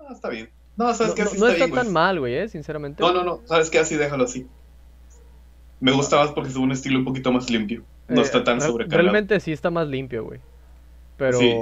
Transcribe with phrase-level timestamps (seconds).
[0.00, 0.50] Ah, está bien.
[0.76, 2.48] No, sabes No, que no- así no está, está bien, tan mal, güey, ¿eh?
[2.48, 3.02] Sinceramente.
[3.02, 4.46] No, no, no, sabes que así déjalo así.
[5.80, 7.82] Me gusta más porque es un estilo un poquito más limpio.
[8.08, 9.02] No Eh, está tan re- sobrecargado.
[9.02, 10.40] Realmente sí está más limpio, güey.
[11.16, 11.38] Pero.
[11.38, 11.54] Sí.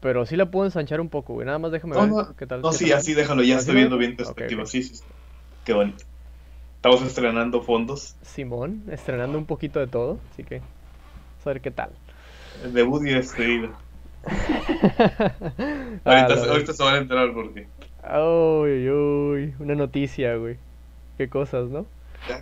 [0.00, 1.46] Pero sí la puedo ensanchar un poco, güey.
[1.46, 2.62] Nada más déjame No, ver no, qué tal.
[2.62, 2.98] No, qué sí, tal.
[2.98, 4.62] así déjalo, ya ¿Así estoy viendo bien perspectiva.
[4.62, 4.70] Ok, ok.
[4.70, 5.02] Sí, sí.
[5.64, 6.04] Qué bonito.
[6.76, 8.14] Estamos estrenando fondos.
[8.22, 10.18] Simón, estrenando un poquito de todo.
[10.32, 10.56] Así que.
[10.58, 11.90] A ver qué tal.
[12.64, 13.70] El debut y despedida.
[16.04, 17.66] Ah, Ahorita, la ahorita se van a enterar por qué.
[18.08, 20.56] Uy, uy, una noticia, güey.
[21.18, 21.86] Qué cosas, ¿no?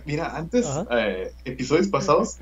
[0.05, 2.37] Mira, antes, eh, episodios pasados,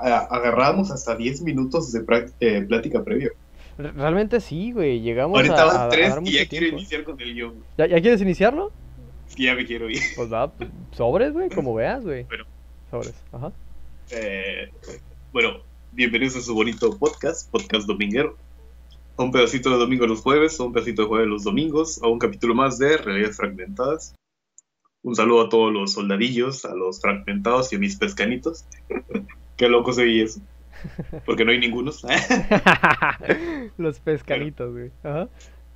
[0.00, 2.04] agarrábamos hasta 10 minutos de
[2.40, 3.30] eh, plática previa.
[3.78, 5.00] Re- Realmente sí, güey.
[5.00, 7.54] Llegamos Ahorita a, van a- a 3 dar y ya quiero iniciar con el guion.
[7.78, 8.72] ¿Ya, ya quieres iniciarlo?
[9.34, 10.00] Que ya me quiero ir.
[10.16, 12.24] Pues va, pues, sobres, güey, como veas, güey.
[12.24, 12.44] Bueno.
[12.90, 13.52] Sobres, ajá.
[14.10, 14.70] Eh,
[15.32, 15.58] bueno,
[15.92, 18.36] bienvenidos a su bonito podcast, podcast dominguero.
[19.18, 22.08] A un pedacito de domingo los jueves, a un pedacito de jueves los domingos, a
[22.08, 24.14] un capítulo más de Realidades Fragmentadas.
[25.02, 28.66] Un saludo a todos los soldadillos, a los fragmentados y a mis pescanitos.
[29.56, 30.40] Qué loco se oye eso.
[31.24, 32.04] Porque no hay ningunos.
[33.78, 34.90] Los pescaditos, güey.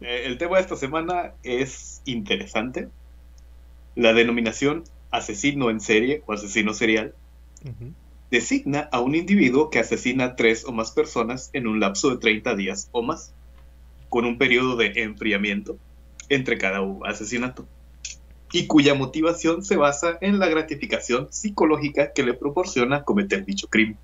[0.00, 2.88] Eh, el tema de esta semana es interesante.
[3.94, 7.14] La denominación asesino en serie o asesino serial
[7.64, 7.92] Ujú.
[8.30, 12.18] Designa a un individuo que asesina a tres o más personas en un lapso de
[12.18, 13.34] 30 días o más,
[14.08, 15.78] con un periodo de enfriamiento
[16.28, 17.66] entre cada asesinato,
[18.52, 23.98] y cuya motivación se basa en la gratificación psicológica que le proporciona cometer dicho crimen.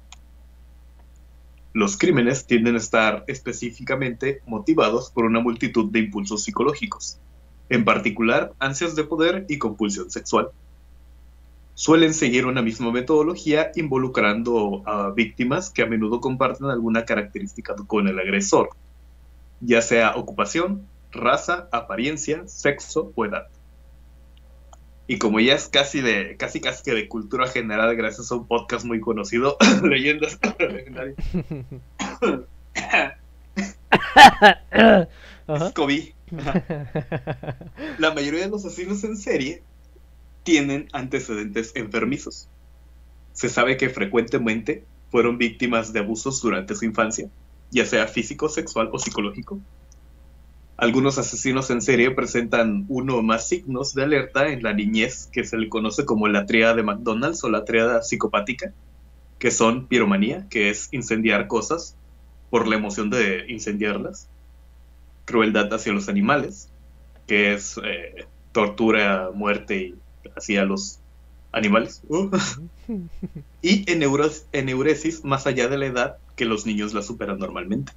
[1.73, 7.19] Los crímenes tienden a estar específicamente motivados por una multitud de impulsos psicológicos,
[7.69, 10.51] en particular ansias de poder y compulsión sexual
[11.77, 18.09] suelen seguir una misma metodología involucrando a víctimas que a menudo comparten alguna característica con
[18.09, 18.71] el agresor,
[19.61, 23.49] ya sea ocupación, raza, apariencia, sexo o edad.
[25.07, 28.47] Y como ya es casi de casi casi que de cultura general gracias a un
[28.47, 31.17] podcast muy conocido, Leyendas Legendarias.
[35.69, 36.15] Scooby.
[37.99, 39.63] La mayoría de los asesinos en serie
[40.47, 42.49] tienen antecedentes enfermizos.
[43.33, 47.29] Se sabe que frecuentemente fueron víctimas de abusos durante su infancia,
[47.73, 49.59] ya sea físico, sexual o psicológico.
[50.77, 55.43] Algunos asesinos en serie presentan uno o más signos de alerta en la niñez que
[55.43, 58.73] se le conoce como la tríada de McDonald's o la tríada psicopática,
[59.41, 61.97] que son piromanía, que es incendiar cosas
[62.51, 64.29] por la emoción de incendiarlas,
[65.25, 66.71] crueldad hacia los animales,
[67.27, 69.95] que es eh, tortura, muerte y
[70.35, 70.99] hacia los
[71.53, 72.01] animales.
[72.09, 72.31] Uh.
[73.63, 77.93] y eneuros- eneuresis más allá de la edad que los niños la superan normalmente,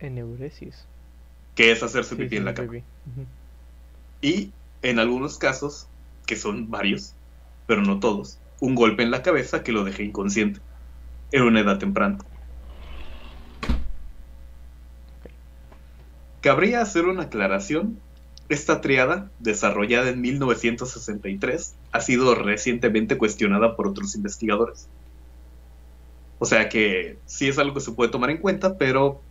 [0.00, 0.86] Eneuresis.
[1.54, 2.70] que es hacerse Sí, pipí sí, en la cama.
[2.72, 2.84] pipí.
[3.06, 3.26] Ujú.
[4.20, 5.86] Y en algunos casos,
[6.26, 7.14] que son varios,
[7.66, 10.60] pero no todos, un golpe en la cabeza que lo deje inconsciente
[11.30, 12.18] en una edad temprana.
[16.40, 18.03] Cabría hacer una aclaración.
[18.48, 24.88] Esta triada, desarrollada en 1963, ha sido recientemente cuestionada por otros investigadores.
[26.38, 29.22] O sea que sí es algo que se puede tomar en cuenta, pero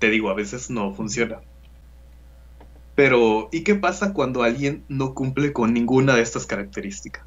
[0.00, 1.40] te digo, a veces no funciona.
[2.96, 7.24] Pero, ¿y qué pasa cuando alguien no cumple con ninguna de estas características?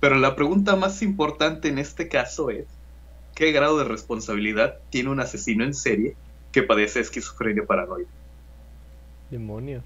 [0.00, 2.66] Pero la pregunta más importante en este caso es,
[3.34, 6.16] ¿qué grado de responsabilidad tiene un asesino en serie
[6.52, 8.08] que padece esquizofrenia paranoide?
[9.34, 9.84] Demonios.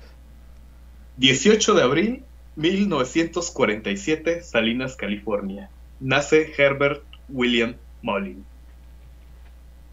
[1.17, 5.71] 18 de abril 1947, Salinas, California.
[5.99, 8.49] Nace Herbert William Mullin.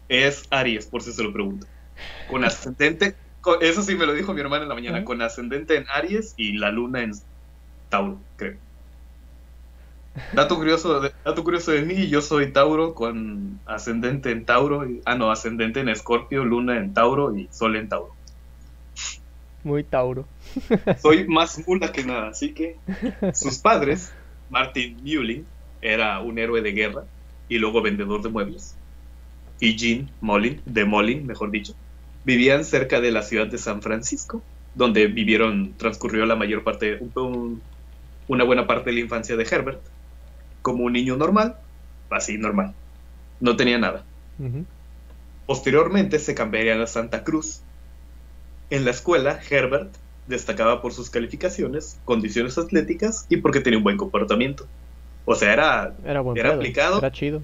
[0.08, 1.66] Es Aries, por si se lo pregunto.
[2.26, 5.76] Con ascendente, con- eso sí me lo dijo mi hermana en la mañana, con ascendente
[5.76, 7.12] en Aries y la luna en
[7.90, 8.60] Tauro, creo.
[10.30, 15.00] Dato curioso, de, dato curioso de mí, yo soy Tauro con ascendente en Tauro, y-
[15.04, 18.15] ah no, ascendente en Escorpio, luna en Tauro y sol en Tauro.
[19.66, 20.28] Muy Tauro.
[20.96, 22.78] Soy más mula que nada, así que
[23.32, 24.12] sus padres,
[24.48, 25.48] Martin Mullin,
[25.80, 27.08] era un héroe de guerra
[27.48, 28.78] y luego vendedor de muebles.
[29.58, 31.74] Y Jean Mullin, de Mullin, mejor dicho,
[32.22, 37.12] vivían cerca de la ciudad de San Francisco, donde vivieron, transcurrió la mayor parte, un-
[37.16, 37.62] un-
[38.28, 39.84] una buena parte de la infancia de Herbert,
[40.62, 41.56] como un niño normal,
[42.10, 42.76] así normal.
[43.40, 44.06] No tenía nada.
[45.46, 47.65] Posteriormente se cambiarían a Santa Cruz.
[48.70, 49.94] En la escuela, Herbert
[50.26, 54.66] destacaba por sus calificaciones, condiciones atléticas y porque tenía un buen comportamiento.
[55.24, 56.60] O sea, era, Era buen Era pedo.
[56.60, 56.98] aplicado.
[56.98, 57.42] Era chido.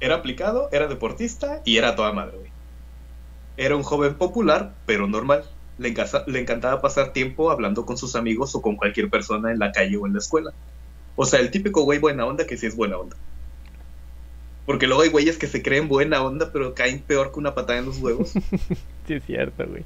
[0.00, 2.50] Era aplicado, era deportista y era toda madre, güey.
[3.56, 5.44] Era un joven popular, pero normal.
[5.78, 5.94] le,
[6.26, 9.96] le encantaba pasar tiempo hablando con sus amigos o con cualquier persona en la calle
[9.96, 10.50] o en la escuela.
[11.16, 13.16] O sea, el típico güey buena onda que sí es buena onda.
[14.66, 17.78] Porque luego hay güeyes que se creen buena onda, pero caen peor que una patada
[17.78, 18.30] en los huevos.
[19.06, 19.84] sí, es cierto, güey.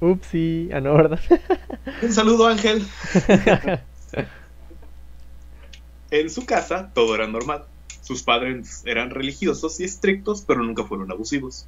[0.00, 1.20] Upsi, a no, ¿verdad?
[2.02, 2.86] Un saludo, Ángel.
[6.10, 7.64] en su casa todo era normal.
[8.02, 11.66] Sus padres eran religiosos y estrictos, pero nunca fueron abusivos.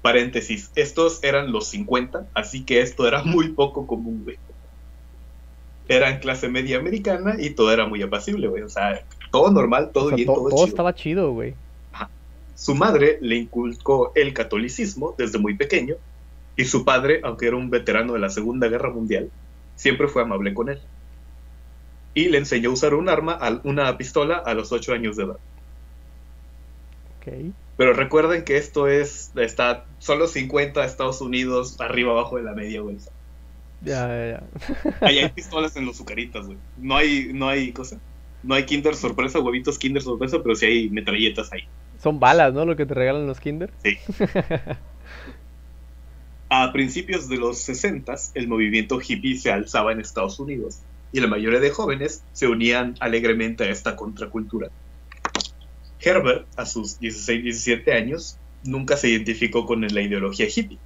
[0.00, 4.38] Paréntesis, estos eran los 50, así que esto era muy poco común, güey.
[5.88, 8.62] Eran clase media americana y todo era muy apacible, güey.
[8.62, 9.02] O sea,
[9.34, 11.54] todo normal, todo bien, todo, todo estaba chido, güey.
[12.54, 15.96] Su madre le inculcó el catolicismo desde muy pequeño
[16.54, 19.32] y su padre, aunque era un veterano de la Segunda Guerra Mundial,
[19.74, 20.78] siempre fue amable con él.
[22.14, 25.38] Y le enseñó a usar un arma, una pistola, a los 8 años de edad.
[27.18, 27.52] Okay.
[27.76, 32.82] Pero recuerden que esto es, está solo 50 Estados Unidos, arriba abajo de la media,
[32.82, 32.98] güey.
[33.82, 34.98] Ya, ya, ya.
[35.00, 36.58] Ahí hay pistolas en los sucaritas, güey.
[36.76, 37.98] No hay, no hay cosa.
[38.44, 41.64] No hay Kinder sorpresa, huevitos Kinder sorpresa, pero sí hay metralletas ahí.
[42.02, 42.64] Son balas, ¿no?
[42.64, 43.70] Lo que te regalan los Kinder.
[43.82, 43.96] Sí.
[46.50, 50.80] A principios de los 60, el movimiento hippie se alzaba en Estados Unidos
[51.10, 54.68] y la mayoría de jóvenes se unían alegremente a esta contracultura.
[56.00, 60.78] Herbert, a sus 16-17 años, nunca se identificó con la ideología hippie.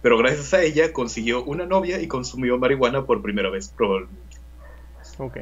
[0.00, 4.36] Pero gracias a ella consiguió una novia y consumió marihuana por primera vez, probablemente.
[5.18, 5.38] Ok.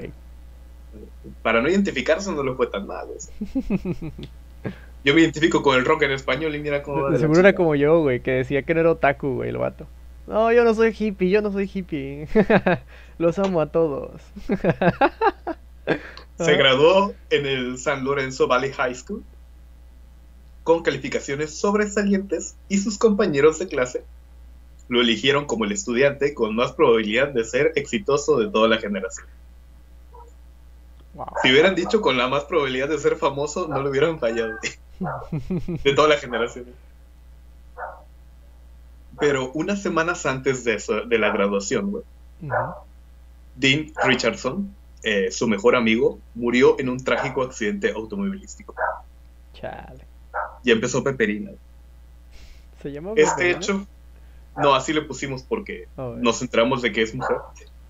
[1.43, 3.07] Para no identificarse no le fue tan mal.
[5.05, 7.11] Yo me identifico con el rock en español y mira cómo...
[7.11, 9.87] De seguro era como yo, güey, que decía que no era otaku, güey, el vato.
[10.27, 12.29] No, yo no soy hippie, yo no soy hippie.
[13.19, 14.21] Los amo a todos.
[16.39, 19.25] Se graduó en el San Lorenzo Valley High School
[20.63, 24.05] con calificaciones sobresalientes y sus compañeros de clase
[24.89, 29.27] lo eligieron como el estudiante con más probabilidad de ser exitoso de toda la generación.
[31.43, 34.53] Si hubieran dicho con la más probabilidad de ser famoso, no lo hubieran fallado.
[34.99, 36.67] de toda la generación.
[39.19, 42.03] Pero unas semanas antes de, eso, de la graduación,
[43.57, 48.75] Dean Richardson, eh, su mejor amigo, murió en un trágico accidente automovilístico.
[49.53, 50.07] Chale.
[50.65, 51.51] Y empezó Peperina.
[52.83, 53.87] ¿Se llama Este hecho,
[54.57, 57.37] no, así le pusimos porque oh, nos centramos de que es mujer.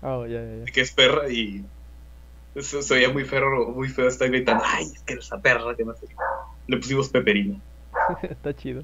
[0.01, 1.63] Oh, de que es perra y
[2.61, 5.93] se, oía muy feo, muy feo estar gritando, ay, es que esa perra, que no
[5.95, 6.07] sé.
[6.67, 7.59] Le pusimos Peperina.
[8.21, 8.83] Está chido.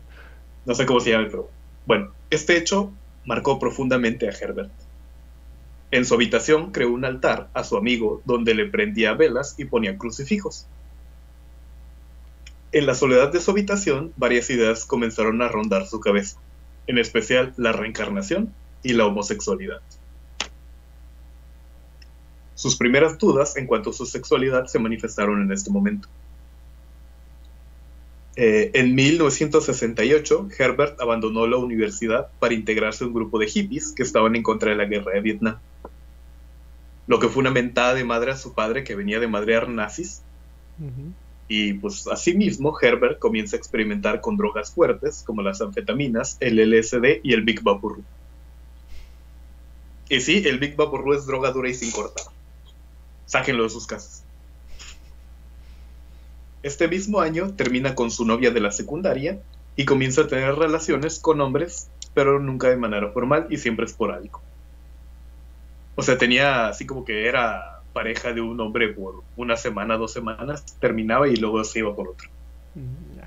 [0.66, 1.50] No sé cómo se llama, pero
[1.86, 2.92] bueno, este hecho
[3.26, 4.72] marcó profundamente a Herbert.
[5.92, 9.98] En su habitación creó un altar a su amigo donde le prendía velas y ponía
[9.98, 10.68] crucifijos.
[12.72, 16.38] En la soledad de su habitación, varias ideas comenzaron a rondar su cabeza,
[16.86, 19.82] en especial la reencarnación y la homosexualidad.
[22.60, 26.10] Sus primeras dudas en cuanto a su sexualidad se manifestaron en este momento.
[28.36, 34.04] Eh, en 1968, Herbert abandonó la universidad para integrarse a un grupo de hippies que
[34.04, 35.58] estaban en contra de la guerra de Vietnam
[37.10, 40.22] lo que fue una mentada de madre a su padre que venía de madrear nazis.
[41.48, 47.22] Y pues asimismo Herbert comienza a experimentar con drogas fuertes como las anfetaminas, el LSD
[47.24, 48.04] y el Big Vaporru.
[50.08, 52.26] Y sí, el Big Vaporru es droga dura y sin cortar.
[53.30, 54.24] Sáquenlo de sus casas.
[56.64, 59.40] Este mismo año termina con su novia de la secundaria
[59.76, 64.42] y comienza a tener relaciones con hombres, pero nunca de manera formal y siempre esporádico.
[65.96, 70.12] O sea, tenía así como que era pareja de un hombre por una semana, dos
[70.12, 72.28] semanas, terminaba y luego se iba por otro.
[72.74, 73.20] Mm,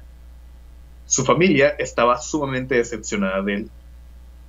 [1.06, 3.71] Su familia estaba sumamente decepcionada de él.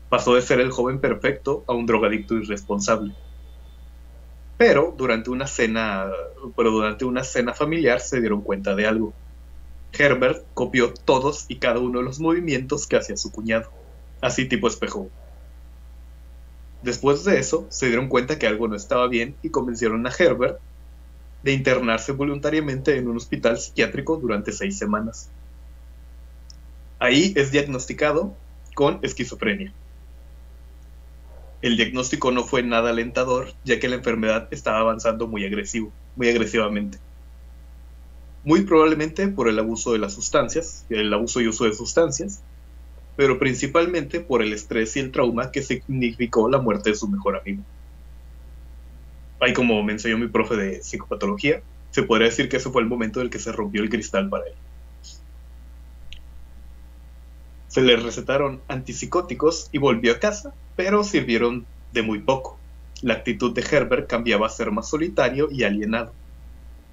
[0.10, 3.14] Pasó de ser el joven perfecto a un drogadicto irresponsable.
[4.58, 6.10] Pero durante una cena,
[6.56, 9.14] pero durante una cena familiar se dieron cuenta de algo.
[9.98, 13.70] Herbert copió todos y cada uno de los movimientos que hacía su cuñado,
[14.22, 15.10] así tipo espejo.
[16.82, 20.60] Después de eso, se dieron cuenta que algo no estaba bien y convencieron a Herbert
[21.44, 25.30] de internarse voluntariamente en un hospital psiquiátrico durante seis semanas.
[27.00, 28.34] Ahí es diagnosticado
[28.76, 29.74] con esquizofrenia.
[31.64, 36.28] El diagnóstico no fue nada alentador, ya que la enfermedad estaba avanzando muy agresivo, muy
[36.28, 36.98] agresivamente.
[38.44, 42.44] Muy probablemente por el abuso de las sustancias, el abuso y uso de sustancias,
[43.16, 47.38] pero principalmente por el estrés y el trauma que significó la muerte de su mejor
[47.38, 47.64] amigo.
[49.40, 52.90] Ahí como me enseñó mi profe de psicopatología, se podría decir que ese fue el
[52.90, 54.54] momento en el que se rompió el cristal para él.
[57.70, 62.58] Se le recetaron antipsicóticos y volvió a casa, pero sirvieron de muy poco.
[63.02, 66.14] La actitud de Herbert cambiaba a ser más solitario y alienado.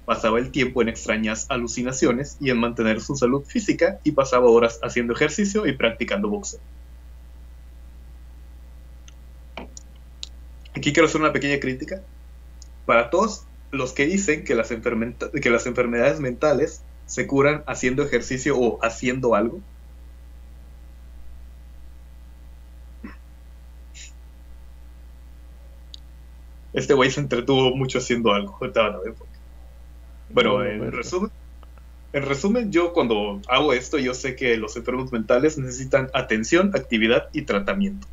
[0.05, 4.79] Pasaba el tiempo en extrañas alucinaciones y en mantener su salud física y pasaba horas
[4.83, 6.59] haciendo ejercicio y practicando boxeo.
[10.75, 12.01] Aquí quiero hacer una pequeña crítica.
[12.85, 18.57] Para todos los que dicen que las, que las enfermedades mentales se curan haciendo ejercicio
[18.57, 19.61] o haciendo algo,
[26.73, 28.57] este güey se entretuvo mucho haciendo algo.
[30.29, 31.31] Bueno, en resumen,
[32.13, 37.29] en resumen, yo cuando hago esto, yo sé que los enfermos mentales necesitan atención, actividad
[37.31, 38.07] y tratamiento.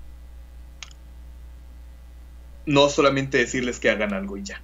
[2.65, 4.61] No solamente decirles que hagan algo y ya.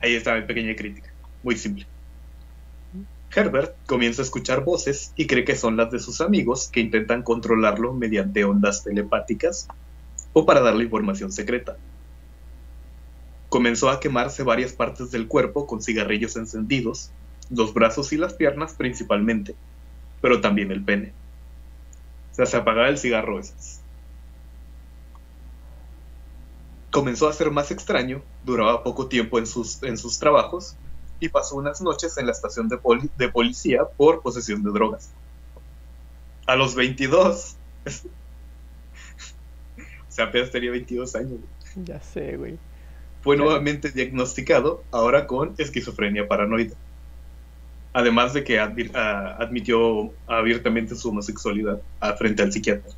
[0.00, 1.10] Ahí está mi pequeña crítica.
[1.42, 1.86] Muy simple.
[3.34, 7.22] Herbert comienza a escuchar voces y cree que son las de sus amigos que intentan
[7.22, 9.66] controlarlo mediante ondas telepáticas
[10.34, 11.78] o para darle información secreta.
[13.48, 17.10] Comenzó a quemarse varias partes del cuerpo con cigarrillos encendidos,
[17.48, 19.54] los brazos y las piernas principalmente,
[20.20, 21.12] pero también el pene.
[22.32, 23.54] O sea, se apagaba el cigarro ese.
[26.90, 30.76] Comenzó a ser más extraño, duraba poco tiempo en sus, en sus trabajos
[31.20, 32.78] y pasó unas noches en la estación de,
[33.16, 35.10] de policía por posesión de drogas.
[36.46, 37.90] A los 22, o
[40.14, 41.40] sea, apenas tenía 22 años.
[41.76, 42.58] Ya sé, güey.
[43.22, 46.74] Fue nuevamente diagnosticado, ahora con esquizofrenia paranoide.
[47.92, 51.80] Además de que admitió abiertamente su homosexualidad
[52.18, 52.92] frente al psiquiatra.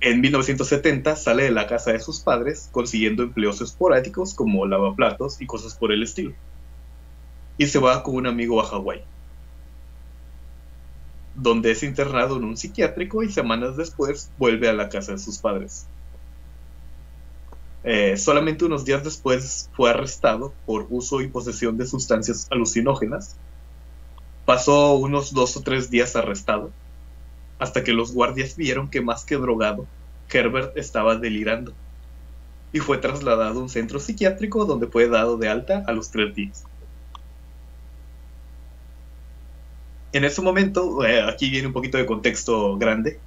[0.00, 5.46] En 1970 sale de la casa de sus padres consiguiendo empleos esporádicos como lavaplatos y
[5.46, 6.32] cosas por el estilo.
[7.58, 9.04] Y se va con un amigo a Hawái
[11.34, 15.38] donde es internado en un psiquiátrico y semanas después vuelve a la casa de sus
[15.38, 15.86] padres.
[17.84, 23.36] Eh, solamente unos días después fue arrestado por uso y posesión de sustancias alucinógenas.
[24.44, 26.70] Pasó unos dos o tres días arrestado,
[27.58, 29.86] hasta que los guardias vieron que más que drogado,
[30.30, 31.72] Herbert estaba delirando,
[32.72, 36.34] y fue trasladado a un centro psiquiátrico donde fue dado de alta a los tres
[36.34, 36.64] días.
[40.12, 43.18] En ese momento, eh, aquí viene un poquito de contexto grande.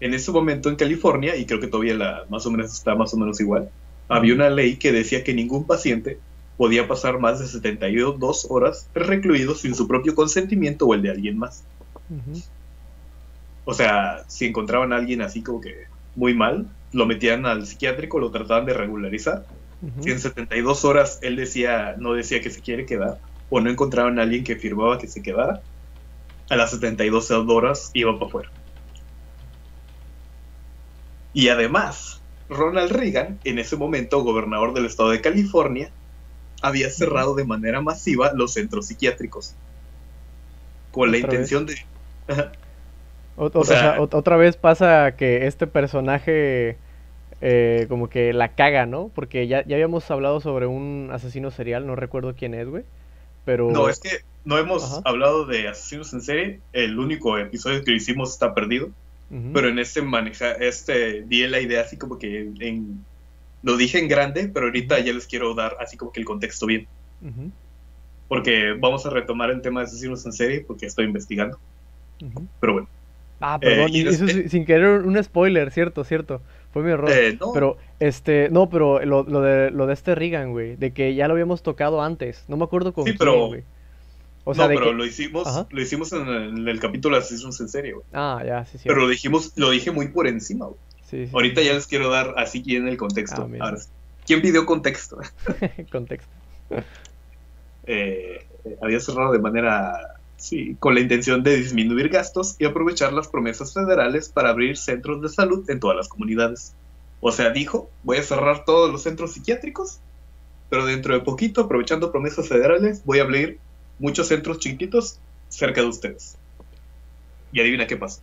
[0.00, 3.12] En ese momento en California, y creo que todavía la, más o menos está más
[3.14, 3.70] o menos igual,
[4.08, 6.18] había una ley que decía que ningún paciente
[6.56, 11.38] podía pasar más de 72 horas recluido sin su propio consentimiento o el de alguien
[11.38, 11.64] más.
[13.64, 15.86] O sea, si encontraban a alguien así como que
[16.16, 19.46] muy mal, lo metían al psiquiátrico, lo trataban de regularizar.
[20.00, 24.18] Si en 72 horas él decía, no decía que se quiere quedar, o no encontraban
[24.18, 25.62] a alguien que firmaba que se quedara,
[26.50, 28.50] a las 72 horas iba para afuera.
[31.32, 35.90] Y además, Ronald Reagan, en ese momento gobernador del estado de California,
[36.60, 39.54] había cerrado de manera masiva los centros psiquiátricos.
[40.90, 41.76] Con la intención de...
[43.36, 46.76] otra vez pasa que este personaje
[47.40, 49.12] eh, como que la caga, ¿no?
[49.14, 52.82] Porque ya, ya habíamos hablado sobre un asesino serial, no recuerdo quién es, güey.
[53.44, 53.70] Pero...
[53.70, 54.10] No, es que
[54.44, 56.60] no hemos hablado de asesinos en serie.
[56.72, 58.90] El único episodio que hicimos está perdido.
[59.54, 63.04] Pero en este maneja, este di la idea así como que en,
[63.62, 66.66] lo dije en grande, pero ahorita ya les quiero dar así como que el contexto
[66.66, 66.88] bien.
[68.26, 71.60] Porque vamos a retomar el tema de asesinos en serie porque estoy investigando.
[72.58, 72.88] Pero bueno.
[73.38, 76.42] Ah, perdón, eh, eso sin querer un spoiler, cierto, cierto.
[76.72, 77.10] Fue mi error.
[77.10, 81.14] Eh, pero, este, no, pero lo, lo, de, lo de este Regan, güey, de que
[81.14, 82.44] ya lo habíamos tocado antes.
[82.48, 83.62] No me acuerdo con sí, pero, güey
[84.56, 88.04] no, pero lo hicimos, lo hicimos en el, capítulo de Asesinos en serie, güey.
[88.12, 88.84] Ah, ya, sí, sí.
[88.86, 90.78] Pero lo dijimos, lo dije muy por encima, güey.
[91.08, 93.48] Sí, Ahorita ya les quiero dar así en el contexto.
[93.60, 93.74] Ah,
[94.26, 95.18] ¿quién pidió contexto?
[95.90, 96.30] contexto.
[97.84, 98.46] Eh,
[98.80, 99.92] había cerrado de manera,
[100.36, 105.20] sí, con la intención de disminuir gastos y aprovechar las promesas federales para abrir centros
[105.22, 106.74] de salud en todas las comunidades.
[107.20, 110.00] O sea, dijo, voy a cerrar todos los centros psiquiátricos,
[110.68, 113.58] pero dentro de poquito, aprovechando promesas federales, voy a abrir
[114.00, 116.36] muchos centros chiquitos cerca de ustedes.
[117.52, 118.20] Y adivina qué pasó.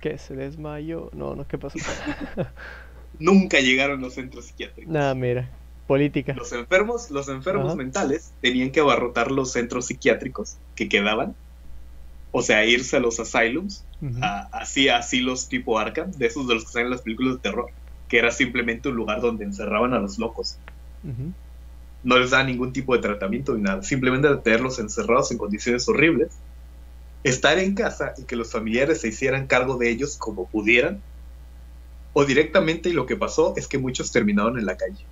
[0.00, 0.18] ¿Qué?
[0.18, 1.10] ¿Se desmayó?
[1.12, 1.78] No, no, ¿qué pasó?
[3.18, 4.92] Nunca llegaron los centros psiquiátricos.
[4.92, 5.50] Nada, mira.
[5.86, 6.34] Política.
[6.34, 11.34] Los enfermos, los enfermos mentales tenían que abarrotar los centros psiquiátricos que quedaban.
[12.30, 13.84] O sea, irse a los asylums,
[14.52, 17.40] así a asilos tipo Arkham, de esos de los que salen en las películas de
[17.40, 17.70] terror,
[18.06, 20.58] que era simplemente un lugar donde encerraban a los locos
[22.04, 26.30] no les da ningún tipo de tratamiento ni nada, simplemente tenerlos encerrados en condiciones horribles
[27.24, 31.00] estar en casa y que los familiares se hicieran cargo de ellos como pudieran,
[32.12, 35.04] o directamente y lo que pasó es que muchos terminaron en la calle.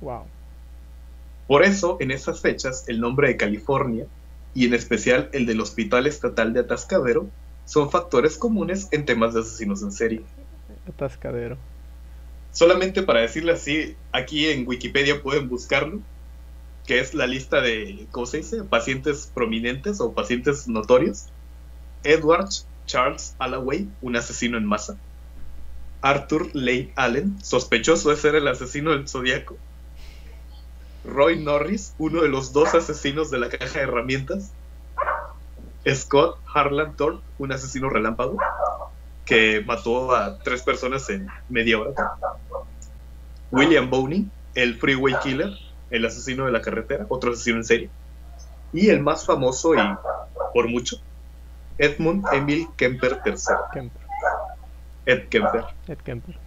[0.00, 0.24] Wow.
[1.46, 4.06] Por eso, en esas fechas, el nombre de California,
[4.54, 7.28] y en especial el del Hospital Estatal de Atascadero,
[7.64, 10.22] son factores comunes en temas de asesinos en serie.
[10.88, 11.56] Atascadero.
[12.52, 16.00] Solamente para decirle así, aquí en Wikipedia pueden buscarlo,
[16.86, 18.62] que es la lista de, ¿cómo se dice?
[18.64, 21.26] Pacientes prominentes o pacientes notorios.
[22.04, 22.48] Edward
[22.86, 24.98] Charles Allaway, un asesino en masa.
[26.02, 29.56] Arthur Lane Allen, sospechoso de ser el asesino del zodiaco.
[31.04, 34.52] Roy Norris, uno de los dos asesinos de la caja de herramientas.
[35.88, 38.36] Scott Harlan Thorpe, un asesino relámpago
[39.24, 41.92] que mató a tres personas en media hora.
[43.52, 45.50] William Boney, el Freeway Killer,
[45.90, 47.90] el asesino de la carretera, otro asesino en serie.
[48.72, 49.78] Y el más famoso y
[50.54, 50.96] por mucho,
[51.76, 53.34] Edmund Emil Kemper III.
[55.04, 55.64] Ed Kemper.
[55.86, 56.38] Ed Kemper.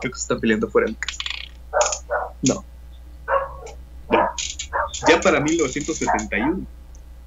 [0.00, 0.96] Creo que se están peleando fuera del.
[2.42, 2.64] No.
[4.08, 4.28] Bueno,
[5.08, 6.66] ya para 1971,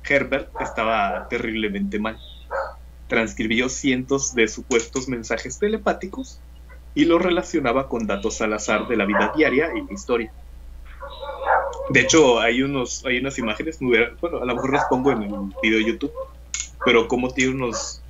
[0.04, 2.20] Herbert estaba terriblemente mal.
[3.08, 6.42] Transcribió cientos de supuestos mensajes telepáticos
[6.96, 10.34] y lo relacionaba con datos al azar de la vida diaria y la historia.
[11.90, 15.32] De hecho, hay unos, hay unas imágenes, bueno, a lo mejor las pongo en el
[15.62, 16.14] video de YouTube,
[16.86, 18.02] pero como tiene unos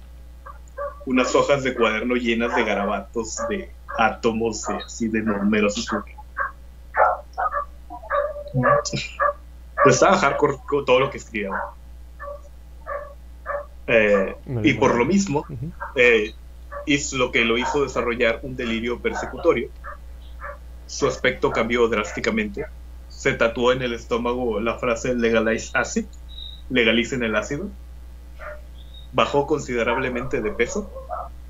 [1.06, 5.88] unas hojas de cuaderno llenas de garabatos de átomos de, así de numerosos.
[9.84, 11.52] Pues estaba hardcore con todo lo que escribía.
[13.88, 15.46] Eh, y por lo mismo,
[15.96, 16.36] eh,
[16.86, 19.70] es lo que lo hizo desarrollar un delirio persecutorio.
[20.88, 22.66] Su aspecto cambió drásticamente.
[23.10, 26.06] Se tatuó en el estómago la frase legalize acid,
[26.70, 27.70] legalicen el ácido.
[29.12, 30.92] Bajó considerablemente de peso,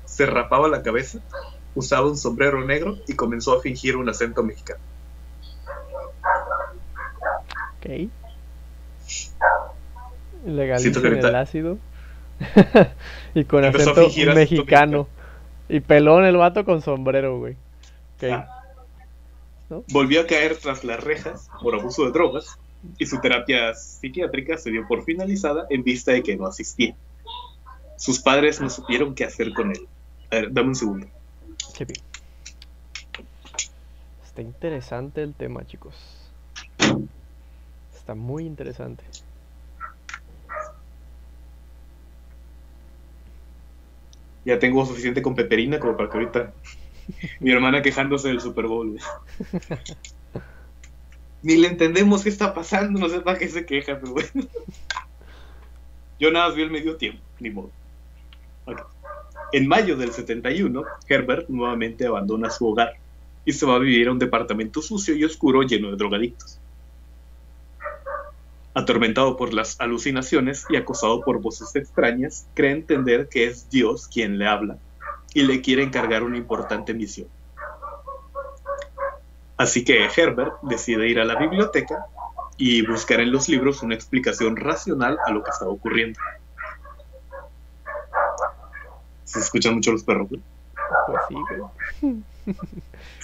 [0.04, 1.20] se rapaba la cabeza,
[1.74, 4.80] usaba un sombrero negro y comenzó a fingir un acento mexicano.
[7.78, 8.10] Ok.
[10.46, 11.78] Legalicen el ácido.
[13.34, 15.08] y con acento mexicano.
[15.70, 17.56] Y pelón el vato con sombrero, güey.
[18.22, 18.64] Ah.
[19.92, 22.58] Volvió a caer tras las rejas por abuso de drogas
[22.98, 26.96] y su terapia psiquiátrica se dio por finalizada en vista de que no asistía.
[27.96, 29.86] Sus padres no supieron qué hacer con él.
[30.32, 31.06] A ver, dame un segundo.
[34.24, 35.94] Está interesante el tema, chicos.
[37.94, 39.04] Está muy interesante.
[44.44, 46.52] Ya tengo suficiente con Peperina como para que ahorita
[47.40, 48.98] mi hermana quejándose del Super Bowl.
[51.42, 54.48] Ni le entendemos qué está pasando, no sé para qué se queja, pero bueno.
[56.18, 57.70] Yo nada más vi el medio tiempo, ni modo.
[59.52, 62.92] En mayo del 71, Herbert nuevamente abandona su hogar
[63.44, 66.60] y se va a vivir a un departamento sucio y oscuro lleno de drogadictos.
[68.72, 74.38] Atormentado por las alucinaciones y acosado por voces extrañas, cree entender que es Dios quien
[74.38, 74.78] le habla
[75.34, 77.28] y le quiere encargar una importante misión.
[79.56, 82.06] Así que Herbert decide ir a la biblioteca
[82.56, 86.18] y buscar en los libros una explicación racional a lo que estaba ocurriendo.
[89.24, 92.22] Se escuchan mucho los perros, Pues sí,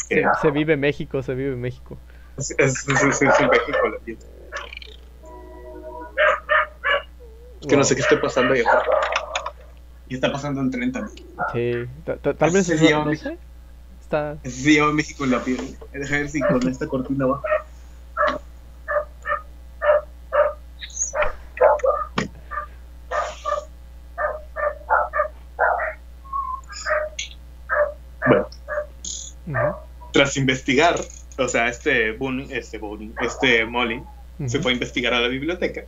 [0.40, 1.96] Se, vive México, se vive México.
[2.36, 3.98] Es, es, es, México la
[7.68, 8.84] que no sé qué esté pasando ahí afuera.
[10.08, 11.08] Y está pasando en 30
[11.52, 11.72] Sí,
[12.38, 13.36] tal vez se llama México.
[14.00, 14.38] Está...
[14.44, 15.76] se llama México en la piel.
[15.92, 17.42] Deja ver si con esta cortina va.
[29.44, 29.78] Bueno.
[30.12, 31.00] Tras investigar,
[31.38, 34.02] o sea, este Boone, este Boone, este Molly,
[34.46, 35.84] se fue a investigar a la biblioteca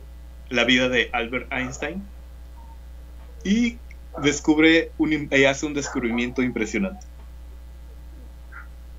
[0.49, 2.03] la vida de Albert Einstein
[3.43, 3.77] y
[4.21, 7.05] descubre un, hace un descubrimiento impresionante.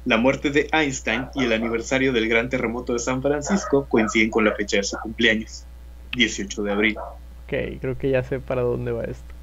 [0.05, 4.45] La muerte de Einstein y el aniversario del gran terremoto de San Francisco coinciden con
[4.45, 5.67] la fecha de su cumpleaños,
[6.13, 6.97] 18 de abril.
[6.99, 9.35] Ok, creo que ya sé para dónde va esto.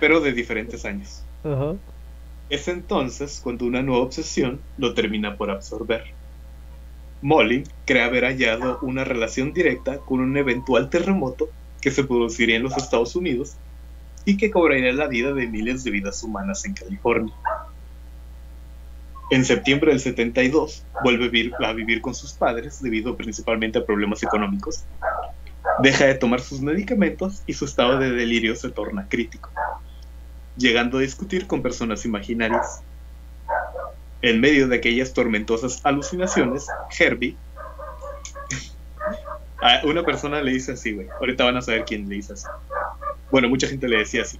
[0.00, 1.22] Pero de diferentes años.
[2.48, 6.04] Es entonces cuando una nueva obsesión lo termina por absorber.
[7.22, 11.48] Molly cree haber hallado una relación directa con un eventual terremoto
[11.80, 13.56] que se produciría en los Estados Unidos
[14.24, 17.34] y que cobraría la vida de miles de vidas humanas en California.
[19.30, 24.84] En septiembre del 72 vuelve a vivir con sus padres debido principalmente a problemas económicos
[25.82, 29.50] Deja de tomar sus medicamentos y su estado de delirio se torna crítico,
[30.56, 32.82] llegando a discutir con personas imaginarias.
[34.22, 36.66] En medio de aquellas tormentosas alucinaciones,
[36.98, 37.36] Herbie
[39.84, 41.08] una persona le dice así, güey.
[41.20, 42.46] Ahorita van a saber quién le dice así.
[43.30, 44.38] Bueno, mucha gente le decía así.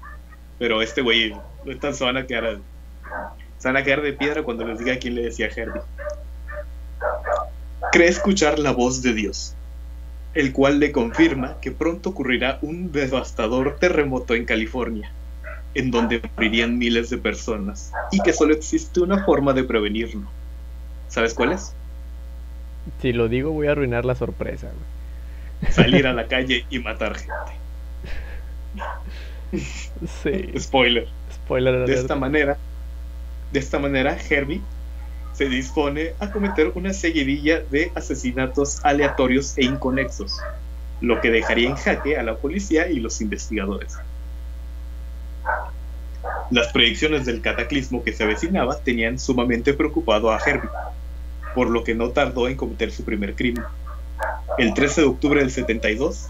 [0.59, 1.35] Pero este güey,
[1.93, 2.59] se van a quedar.
[3.59, 5.83] Se de piedra cuando les diga quién le decía Herbie.
[7.93, 9.55] Cree escuchar la voz de Dios,
[10.35, 15.13] el cual le confirma que pronto ocurrirá un devastador terremoto en California,
[15.75, 20.29] en donde morirían miles de personas, y que solo existe una forma de prevenirlo.
[21.09, 21.75] ¿Sabes cuál es?
[23.01, 24.71] Si lo digo, voy a arruinar la sorpresa.
[25.71, 27.61] Salir a la calle y matar gente.
[30.23, 30.59] Sí.
[30.59, 31.09] Spoiler.
[31.33, 31.87] Spoiler.
[31.87, 32.57] De esta manera,
[33.53, 34.61] de esta manera, Herbie
[35.33, 40.39] se dispone a cometer una seguidilla de asesinatos aleatorios e inconexos,
[41.01, 43.99] lo que dejaría en jaque a la policía y los investigadores.
[46.51, 50.69] Las predicciones del cataclismo que se avecinaba tenían sumamente preocupado a Herbie,
[51.55, 53.63] por lo que no tardó en cometer su primer crimen.
[54.59, 56.29] El 13 de octubre del 72,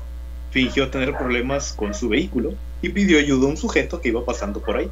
[0.50, 2.52] fingió tener problemas con su vehículo
[2.82, 4.90] y pidió ayuda a un sujeto que iba pasando por ahí,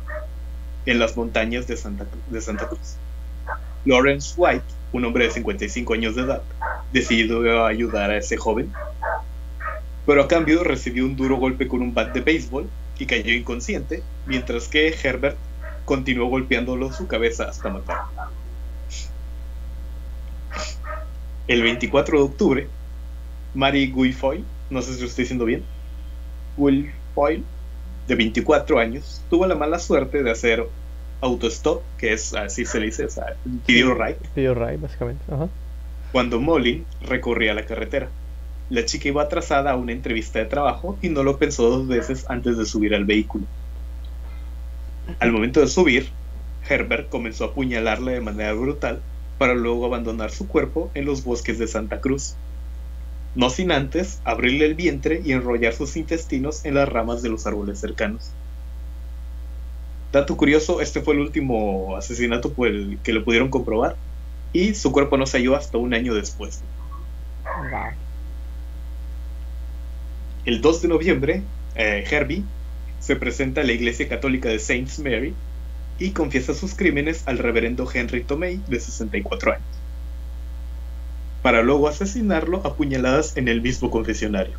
[0.87, 2.97] en las montañas de Santa, de Santa Cruz.
[3.85, 6.43] Lawrence White, un hombre de 55 años de edad,
[6.91, 8.73] decidió ayudar a ese joven,
[10.07, 12.67] pero a cambio recibió un duro golpe con un bat de béisbol
[12.99, 15.37] y cayó inconsciente, mientras que Herbert
[15.85, 18.03] continuó golpeándolo su cabeza hasta matarlo.
[21.47, 22.69] El 24 de octubre,
[23.55, 25.65] Mary Guilfoyle, no sé si lo estoy diciendo bien,
[26.57, 27.45] Guilfoyle,
[28.07, 30.67] de 24 años, tuvo la mala suerte de hacer
[31.21, 34.19] autostop, que es así se le dice, o sea, pidió ride.
[34.35, 35.25] Pidió ride, básicamente.
[36.13, 38.09] Cuando Molly recorría la carretera.
[38.71, 42.27] La chica iba atrasada a una entrevista de trabajo y no lo pensó dos veces
[42.29, 43.45] antes de subir al vehículo.
[45.21, 46.11] Al momento de subir,
[46.69, 49.01] Herbert comenzó a apuñalarle de manera brutal
[49.39, 52.35] para luego abandonar su cuerpo en los bosques de Santa Cruz.
[53.35, 57.47] No sin antes abrirle el vientre y enrollar sus intestinos en las ramas de los
[57.47, 58.33] árboles cercanos.
[60.13, 63.97] Dato curioso, este fue el último asesinato el que lo pudieron comprobar
[64.53, 66.63] y su cuerpo no se halló hasta un año después.
[70.49, 71.43] El 2 de noviembre,
[71.75, 72.43] eh, Herbie
[73.01, 75.35] se presenta a la iglesia católica de Saint Mary
[75.99, 79.67] y confiesa sus crímenes al reverendo Henry Tomei, de 64 años,
[81.43, 84.55] para luego asesinarlo a puñaladas en el mismo confesionario.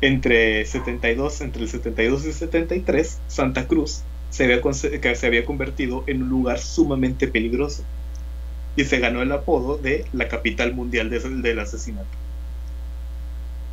[0.00, 4.60] Entre, 72, entre el 72 y 73, Santa Cruz se había,
[5.16, 7.82] se había convertido en un lugar sumamente peligroso
[8.76, 12.19] y se ganó el apodo de la capital mundial del asesinato.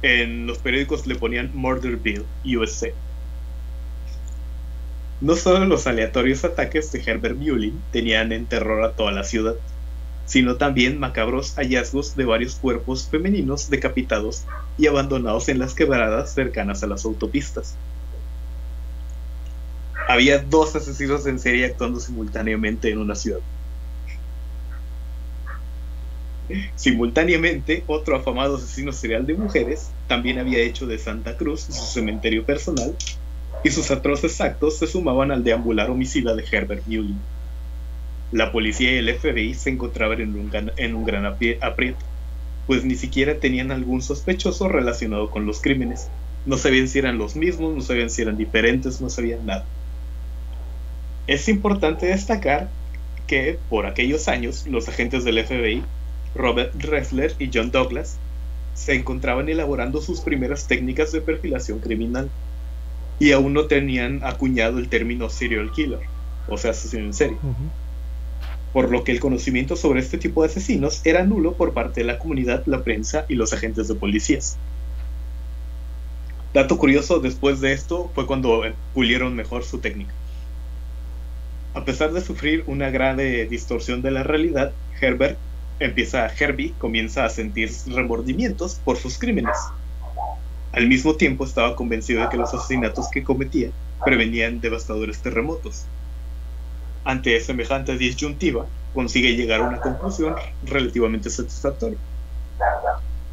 [0.02, 2.90] En los periódicos le ponían Murderville, USA.
[5.20, 9.56] No solo los aleatorios ataques de Herbert Mullin tenían en terror a toda la ciudad,
[10.26, 14.44] sino también macabros hallazgos de varios cuerpos femeninos decapitados
[14.78, 17.76] y abandonados en las quebradas cercanas a las autopistas.
[20.06, 23.40] Había dos asesinos en serie actuando simultáneamente en una ciudad.
[26.76, 32.46] Simultáneamente, otro afamado asesino serial de mujeres también había hecho de Santa Cruz su cementerio
[32.46, 32.96] personal
[33.64, 37.20] y sus atroces actos se sumaban al deambular homicida de Herbert Mullin.
[38.32, 42.06] La policía y el FBI se encontraban en un, en un gran aprieto,
[42.66, 46.10] pues ni siquiera tenían algún sospechoso relacionado con los crímenes.
[46.46, 49.66] No sabían si eran los mismos, no sabían si eran diferentes, no sabían nada.
[51.26, 52.70] Es importante destacar
[53.28, 55.84] que por aquellos años los agentes del FBI,
[56.38, 58.18] Robert Ressler y John Douglas,
[58.74, 62.30] se encontraban elaborando sus primeras técnicas de perfilación criminal
[63.20, 66.02] y aún no tenían acuñado el término serial killer,
[66.48, 67.38] o sea, asesino en serie.
[68.72, 72.08] Por lo que el conocimiento sobre este tipo de asesinos era nulo por parte de
[72.08, 74.58] la comunidad, la prensa y los agentes de policías.
[76.54, 78.62] Dato curioso, después de esto fue cuando
[78.94, 80.14] pulieron mejor su técnica.
[81.74, 84.72] A pesar de sufrir una grave distorsión de la realidad,
[85.02, 85.38] Herbert
[85.80, 89.58] empieza, Herbie comienza a sentir remordimientos por sus crímenes
[90.78, 93.72] al mismo tiempo estaba convencido de que los asesinatos que cometía
[94.06, 95.86] prevenían devastadores terremotos.
[97.04, 100.36] Ante semejante disyuntiva, consigue llegar a una conclusión
[100.66, 101.98] relativamente satisfactoria.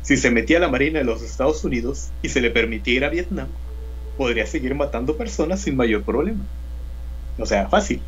[0.01, 3.05] Si se metía a la Marina de los Estados Unidos y se le permitía ir
[3.05, 3.49] a Vietnam,
[4.17, 6.45] podría seguir matando personas sin mayor problema.
[7.39, 8.01] O sea, fácil.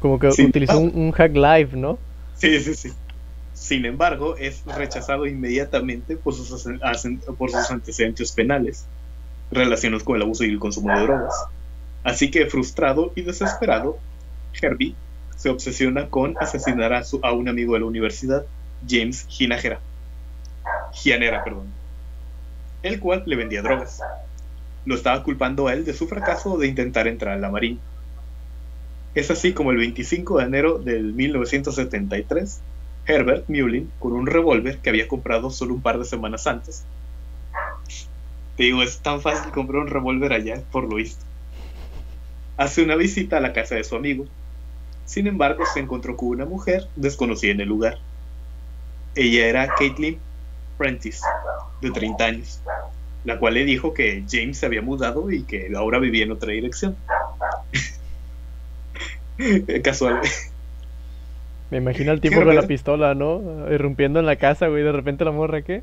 [0.00, 1.98] Como que utilizó un, un, hack live, ¿no?
[2.36, 2.92] Sí, sí, sí.
[3.54, 6.68] Sin embargo, es rechazado inmediatamente por sus,
[7.38, 8.86] por sus antecedentes penales
[9.50, 11.34] relacionados con el abuso y el consumo de drogas.
[12.04, 13.98] Así que, frustrado y desesperado,
[14.60, 14.94] Herbie
[15.36, 18.44] se obsesiona con asesinar a, su, a un amigo de la universidad,
[18.88, 19.80] James Ginajera.
[20.92, 21.66] Gianera, perdón.
[22.82, 24.00] El cual le vendía drogas.
[24.84, 27.80] Lo estaba culpando a él de su fracaso de intentar entrar a la Marina.
[29.16, 32.60] Es así como el 25 de enero del 1973,
[33.06, 36.84] Herbert Mullin, con un revólver que había comprado solo un par de semanas antes,
[38.58, 41.24] te digo, es tan fácil comprar un revólver allá, por lo visto,
[42.58, 44.26] hace una visita a la casa de su amigo.
[45.06, 47.96] Sin embargo, se encontró con una mujer desconocida en el lugar.
[49.14, 50.18] Ella era Caitlin
[50.76, 51.22] Prentice,
[51.80, 52.60] de 30 años,
[53.24, 56.52] la cual le dijo que James se había mudado y que ahora vivía en otra
[56.52, 56.96] dirección.
[59.82, 60.20] Casual.
[61.70, 63.42] Me imagino al tipo con la pistola, ¿no?
[63.72, 65.82] Irrumpiendo en la casa, güey, de repente la morra, ¿qué?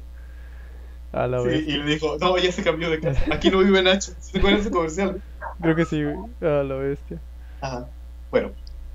[1.11, 3.21] A la sí, y le dijo, no, ya se cambió de casa.
[3.31, 4.13] Aquí no vive Nacho.
[4.19, 5.21] ¿Se acuerdan ese comercial?
[5.61, 6.15] Creo que sí, güey.
[6.41, 7.19] A la bestia.
[7.61, 7.87] Ajá.
[8.31, 8.51] Bueno,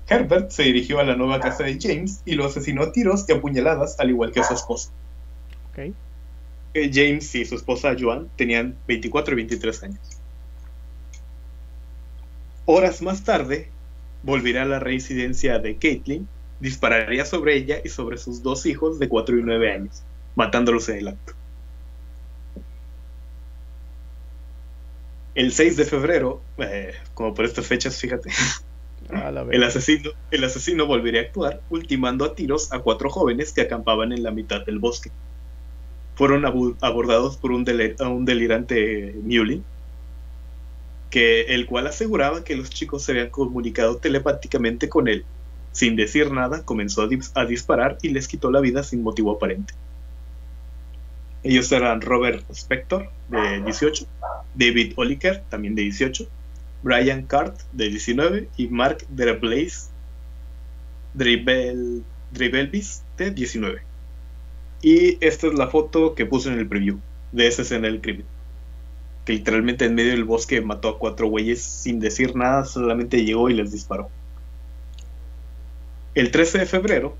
[0.07, 3.31] Herbert se dirigió a la nueva casa de James y lo asesinó a tiros y
[3.31, 4.91] apuñaladas, al igual que a su esposa.
[5.71, 5.93] Ok.
[6.73, 9.99] Eh, James y su esposa Joan tenían 24 y 23 años.
[12.65, 13.69] Horas más tarde,
[14.23, 16.27] volverá a la residencia de Caitlin,
[16.59, 20.03] dispararía sobre ella y sobre sus dos hijos de 4 y 9 años,
[20.35, 21.33] matándolos en el acto.
[25.35, 28.29] El 6 de febrero, eh, como por estas fechas, fíjate,
[29.51, 34.11] el, asesino, el asesino volvería a actuar, ultimando a tiros a cuatro jóvenes que acampaban
[34.11, 35.11] en la mitad del bosque.
[36.15, 37.65] Fueron abordados por un,
[37.99, 39.63] un delirante Muley,
[41.09, 45.25] que el cual aseguraba que los chicos se habían comunicado telepáticamente con él.
[45.71, 49.73] Sin decir nada, comenzó a, disparar y les quitó la vida sin motivo aparente.
[51.43, 54.05] Ellos eran Robert Spector, de 18,
[54.55, 56.27] David Oliker, también de 18,
[56.83, 59.89] Brian Cart, de 19, y Mark Dreblaze
[61.13, 63.81] Dribelvis, de 19.
[64.81, 66.99] Y esta es la foto que puse en el preview
[67.31, 68.25] de esa escena del crimen
[69.33, 73.53] literalmente en medio del bosque mató a cuatro güeyes sin decir nada, solamente llegó y
[73.53, 74.09] les disparó.
[76.15, 77.15] El 13 de febrero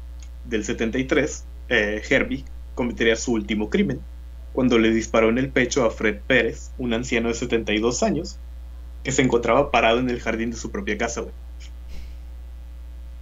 [0.45, 2.45] del 73, eh, Herbie
[2.76, 4.02] cometería su último crimen,
[4.54, 8.38] cuando le disparó en el pecho a Fred Pérez, un anciano de 72 años,
[9.04, 11.24] que se encontraba parado en el jardín de su propia casa.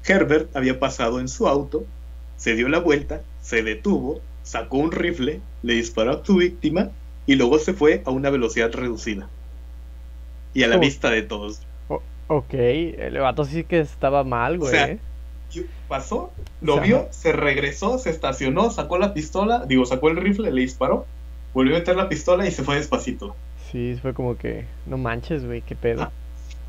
[0.05, 1.85] Herbert había pasado en su auto,
[2.37, 6.91] se dio la vuelta, se detuvo, sacó un rifle, le disparó a su víctima
[7.27, 9.29] y luego se fue a una velocidad reducida.
[10.55, 11.61] Y a la vista de todos.
[12.27, 14.69] ok, el vato sí que estaba mal, güey.
[14.69, 14.97] O sea,
[15.87, 20.61] pasó, lo vio, se regresó, se estacionó, sacó la pistola, digo, sacó el rifle, le
[20.61, 21.05] disparó,
[21.53, 23.35] volvió a meter la pistola y se fue despacito.
[23.71, 26.03] Sí, fue como que, no manches, güey, qué pedo.
[26.03, 26.11] Ah,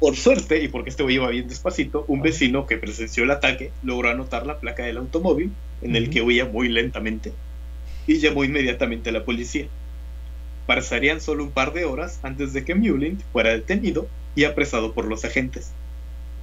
[0.01, 3.73] por suerte, y porque este güey iba bien despacito, un vecino que presenció el ataque
[3.83, 7.33] logró anotar la placa del automóvil en el que huía muy lentamente
[8.07, 9.67] y llamó inmediatamente a la policía.
[10.69, 15.07] Pasarían solo un par de horas antes de que Mullin fuera detenido y apresado por
[15.07, 15.73] los agentes.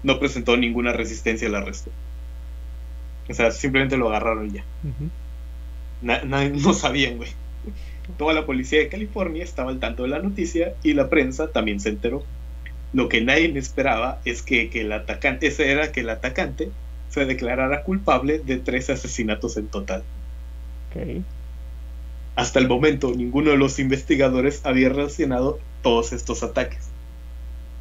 [0.01, 1.91] No presentó ninguna resistencia al arresto.
[3.29, 4.63] O sea, simplemente lo agarraron ya.
[6.01, 7.29] no sabían, güey.
[8.17, 11.79] Toda la policía de California estaba al tanto de la noticia y la prensa también
[11.79, 12.23] se enteró.
[12.93, 16.71] Lo que nadie esperaba es que, el atacante, ese era que el atacante
[17.09, 20.01] se declarara culpable de tres asesinatos en total.
[20.89, 21.23] Okay.
[22.35, 26.89] Hasta el momento, ninguno de los investigadores había relacionado todos estos ataques,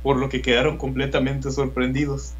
[0.03, 2.35] por lo que quedaron completamente sorprendidos.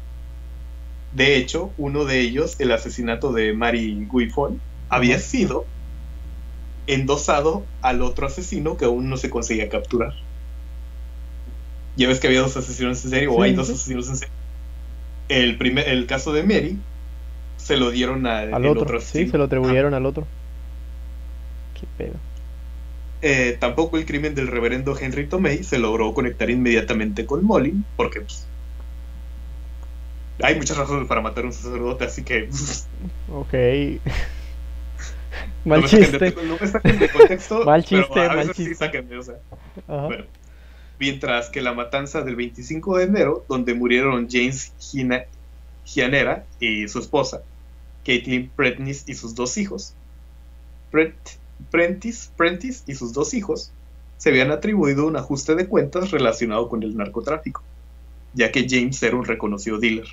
[1.13, 5.65] De hecho, uno de ellos, el asesinato de Mary Guifon, había sido
[6.87, 10.13] endosado al otro asesino que aún no se conseguía capturar.
[11.97, 14.33] Ya ves que había dos asesinos en serie, o hay dos asesinos en serie.
[15.27, 16.77] El, primer, el caso de Mary
[17.57, 19.01] se lo dieron al otro.
[19.01, 20.27] sí, se lo atribuyeron al otro.
[21.97, 22.15] Qué pedo.
[23.21, 28.21] Eh, tampoco el crimen del reverendo Henry Tomei se logró conectar inmediatamente con Molly, porque
[28.21, 28.45] pues,
[30.43, 32.49] hay muchas razones para matar a un sacerdote, así que.
[33.31, 33.53] ok.
[35.65, 36.35] mal chiste.
[36.45, 37.63] no me saquen de contexto.
[37.65, 38.91] mal chiste, mal chiste.
[40.99, 44.73] mientras que la matanza del 25 de enero, donde murieron James
[45.85, 47.41] Gianera y su esposa,
[48.05, 49.95] Caitlin Prentice y sus dos hijos,
[50.91, 51.15] Brett
[51.71, 53.71] Prentice, Prentice y sus dos hijos
[54.17, 57.61] se habían atribuido un ajuste de cuentas relacionado con el narcotráfico,
[58.33, 60.07] ya que James era un reconocido dealer.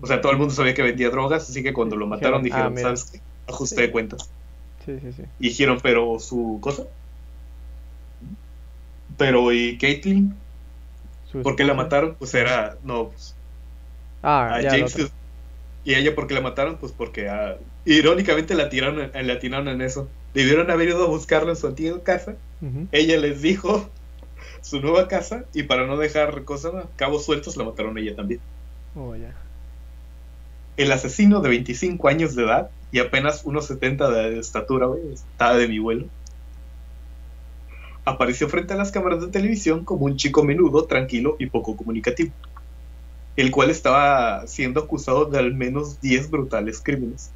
[0.00, 2.74] O sea, todo el mundo sabía que vendía drogas, así que cuando lo mataron dijeron,
[2.78, 3.20] ah, ¿sabes qué?
[3.46, 4.30] ajuste de cuentas.
[4.84, 5.22] Sí, sí, sí.
[5.38, 6.84] Y dijeron, pero su cosa.
[9.16, 10.34] Pero, ¿y Caitlyn?
[11.42, 12.16] ¿Por qué la mataron?
[12.18, 12.78] Pues era.
[12.82, 13.34] No, pues.
[14.22, 14.96] Ah, a James.
[15.84, 16.76] Y ella, ¿por qué la mataron?
[16.78, 17.28] Pues porque.
[17.28, 20.08] Ah, irónicamente la tiraron, la tiraron en eso.
[20.34, 22.36] Debieron haber ido a buscarla en su antigua casa.
[22.92, 23.88] Ella les dijo
[24.62, 28.40] su nueva casa y para no dejar cosas, cabos sueltos, la mataron ella también.
[28.94, 29.34] Oh, ya.
[30.76, 35.56] El asesino de 25 años de edad y apenas unos 70 de estatura, güey, estaba
[35.56, 36.06] de mi vuelo.
[38.04, 42.32] Apareció frente a las cámaras de televisión como un chico menudo, tranquilo y poco comunicativo,
[43.36, 47.30] el cual estaba siendo acusado de al menos 10 brutales crímenes.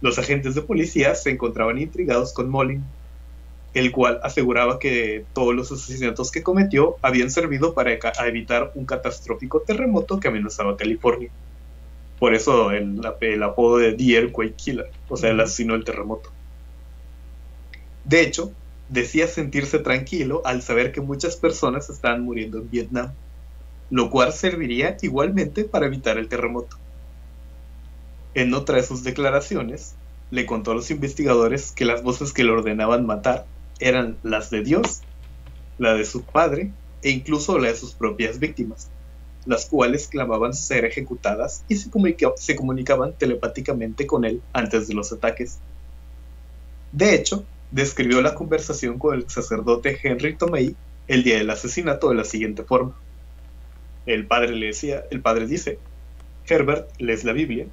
[0.00, 2.84] Los agentes de policía se encontraban intrigados con Molin,
[3.74, 9.60] el cual aseguraba que todos los asesinatos que cometió habían servido para evitar un catastrófico
[9.60, 11.30] terremoto que amenazaba California.
[12.18, 13.00] Por eso el,
[13.42, 16.30] apodo de The Earthquake Killer, o sea, el asesino del terremoto.
[18.04, 18.52] De hecho,
[18.88, 23.12] decía sentirse tranquilo al saber que muchas personas estaban muriendo en Vietnam,
[23.90, 26.76] lo cual serviría igualmente para evitar el terremoto.
[28.38, 29.96] En otra de sus declaraciones,
[30.30, 33.46] le contó a los investigadores que las voces que le ordenaban matar
[33.80, 35.02] eran las de Dios,
[35.76, 36.70] la de su padre
[37.02, 38.92] e incluso la de sus propias víctimas,
[39.44, 45.58] las cuales clamaban ser ejecutadas y se, comunicaban telepáticamente con él antes de los ataques.
[46.92, 50.76] De hecho, describió la conversación con el sacerdote Henry Tomei
[51.08, 52.94] el día del asesinato de la siguiente forma.
[54.06, 55.80] El padre le decía, el padre dice,
[56.46, 57.66] Herbert, ¿lees la Biblia?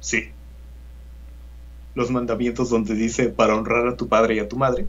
[0.00, 0.36] Sí
[1.96, 4.86] los mandamientos donde dice para honrar a tu padre y a tu madre?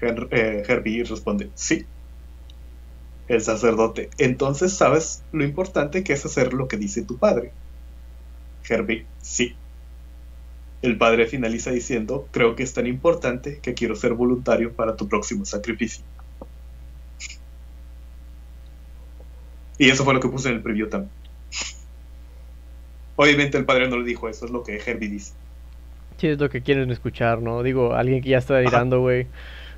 [0.00, 1.84] Eh, Herbie responde, sí.
[3.26, 7.52] El sacerdote, entonces sabes lo importante que es hacer lo que dice tu padre.
[8.66, 9.56] Herbie, sí.
[10.80, 15.08] El padre finaliza diciendo, creo que es tan importante que quiero ser voluntario para tu
[15.08, 16.04] próximo sacrificio.
[19.78, 21.17] Y eso fue lo que puse en el preview también.
[23.20, 25.32] Obviamente el padre no le dijo eso, es lo que Herbie dice.
[26.18, 27.64] Sí, es lo que quieren escuchar, ¿no?
[27.64, 29.26] Digo, alguien que ya está delirando, güey.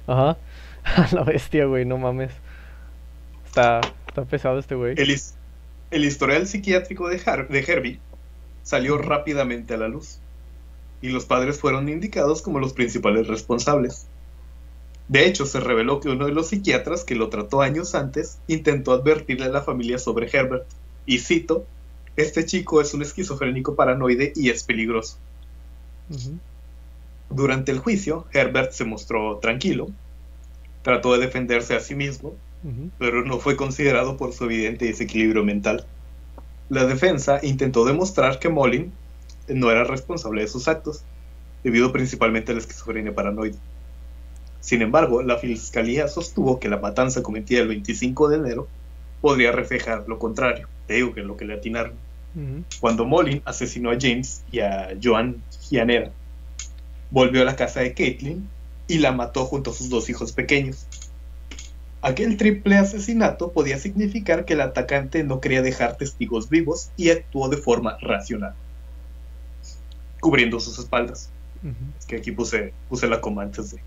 [0.07, 0.37] Ajá.
[1.12, 2.33] la bestia, güey, no mames.
[3.46, 4.94] Está, está pesado este güey.
[4.98, 5.18] El,
[5.90, 7.98] el, historial psiquiátrico de, de Herbie
[8.62, 10.18] salió rápidamente a la luz.
[11.00, 14.07] Y los padres fueron indicados como los principales responsables.
[15.09, 18.92] De hecho, se reveló que uno de los psiquiatras que lo trató años antes intentó
[18.92, 20.66] advertirle a la familia sobre Herbert.
[21.07, 21.64] Y cito,
[22.22, 25.18] este chico es un esquizofrénico paranoide y es peligroso.
[27.28, 29.88] Durante el juicio, Herbert se mostró tranquilo,
[30.83, 32.35] trató de defenderse a sí mismo,
[32.98, 35.87] pero no fue considerado por su evidente desequilibrio mental.
[36.68, 38.92] La defensa intentó demostrar que Molin
[39.48, 41.02] no era responsable de sus actos,
[41.62, 43.56] debido principalmente a la esquizofrenia paranoide.
[44.61, 48.68] Sin embargo, la fiscalía sostuvo que la matanza cometida el 25 de enero
[49.20, 50.68] podría reflejar lo contrario.
[50.87, 51.94] Te digo que es lo que le atinaron.
[52.80, 56.12] Cuando Molin asesinó a James y a Joan Gianera,
[57.10, 58.48] volvió a la casa de Caitlin
[58.86, 60.86] y la mató junto a sus dos hijos pequeños.
[62.02, 67.48] Aquel triple asesinato podía significar que el atacante no quería dejar testigos vivos y actuó
[67.48, 68.54] de forma racional,
[70.20, 71.30] cubriendo sus espaldas.
[71.98, 73.82] Es que aquí puse, puse la coma antes de.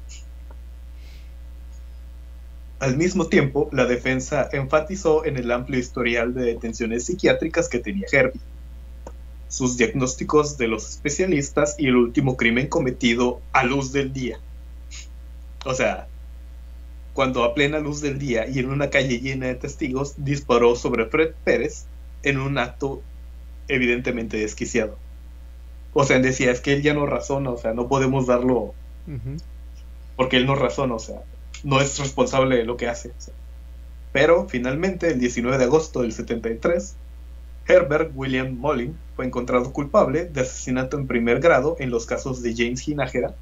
[2.83, 8.07] Al mismo tiempo, la defensa enfatizó en el amplio historial de detenciones psiquiátricas que tenía
[8.11, 8.41] Herbie,
[9.47, 14.37] sus diagnósticos de los especialistas y el último crimen cometido a luz del día.
[15.63, 16.07] O sea,
[17.13, 21.05] cuando a plena luz del día y en una calle llena de testigos disparó sobre
[21.05, 21.85] Fred Pérez
[22.21, 23.01] en un acto
[23.69, 24.97] evidentemente desquiciado.
[25.93, 28.73] O sea, decía, es que él ya no razona, o sea, no podemos darlo
[30.17, 31.21] porque él no razona, o sea,
[31.63, 33.11] no es responsable de lo que hace.
[34.11, 36.95] Pero finalmente, el 19 de agosto del 73,
[37.67, 42.53] Herbert William Mullin fue encontrado culpable de asesinato en primer grado en los casos de
[42.55, 43.33] James Ginajera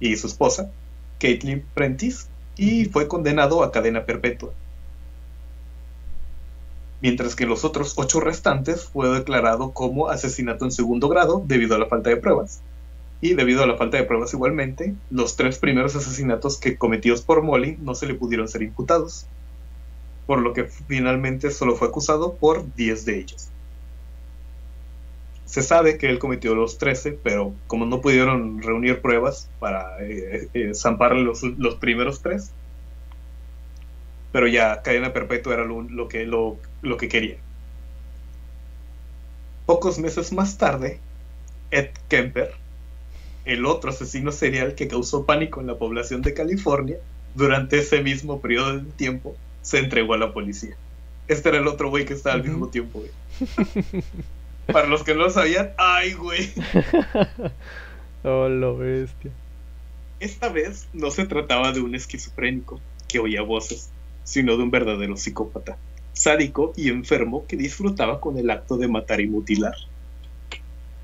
[0.00, 0.70] y su esposa,
[1.18, 4.50] Caitlin Prentice, y fue condenado a cadena perpetua.
[7.02, 11.78] Mientras que los otros ocho restantes fue declarado como asesinato en segundo grado debido a
[11.78, 12.60] la falta de pruebas
[13.20, 17.42] y debido a la falta de pruebas igualmente, los tres primeros asesinatos que cometidos por
[17.42, 19.26] Molly no se le pudieron ser imputados,
[20.26, 23.48] por lo que finalmente solo fue acusado por 10 de ellos.
[25.44, 30.48] Se sabe que él cometió los 13, pero como no pudieron reunir pruebas para eh,
[30.54, 32.52] eh, zamparle los, primeros tres,
[34.32, 37.36] pero ya cadena perpetua era lo, que, lo que quería.
[39.66, 41.00] Pocos meses más tarde,
[41.72, 42.54] Ed Kemper,
[43.50, 46.98] el otro asesino serial que causó pánico en la población de California,
[47.34, 50.76] durante ese mismo periodo de tiempo, se entregó a la policía.
[51.26, 53.10] Este era el otro güey que estaba al mismo tiempo, güey.
[54.72, 56.52] Para los que no lo sabían, ¡ay, güey!
[58.22, 59.32] oh, lo bestia.
[60.20, 63.90] Esta vez no se trataba de un esquizofrénico que oía voces,
[64.22, 65.76] sino de un verdadero psicópata,
[66.12, 69.74] sádico y enfermo que disfrutaba con el acto de matar y mutilar.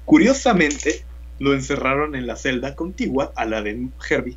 [0.05, 1.05] Curiosamente,
[1.39, 4.37] lo encerraron en la celda contigua a la de Herbie,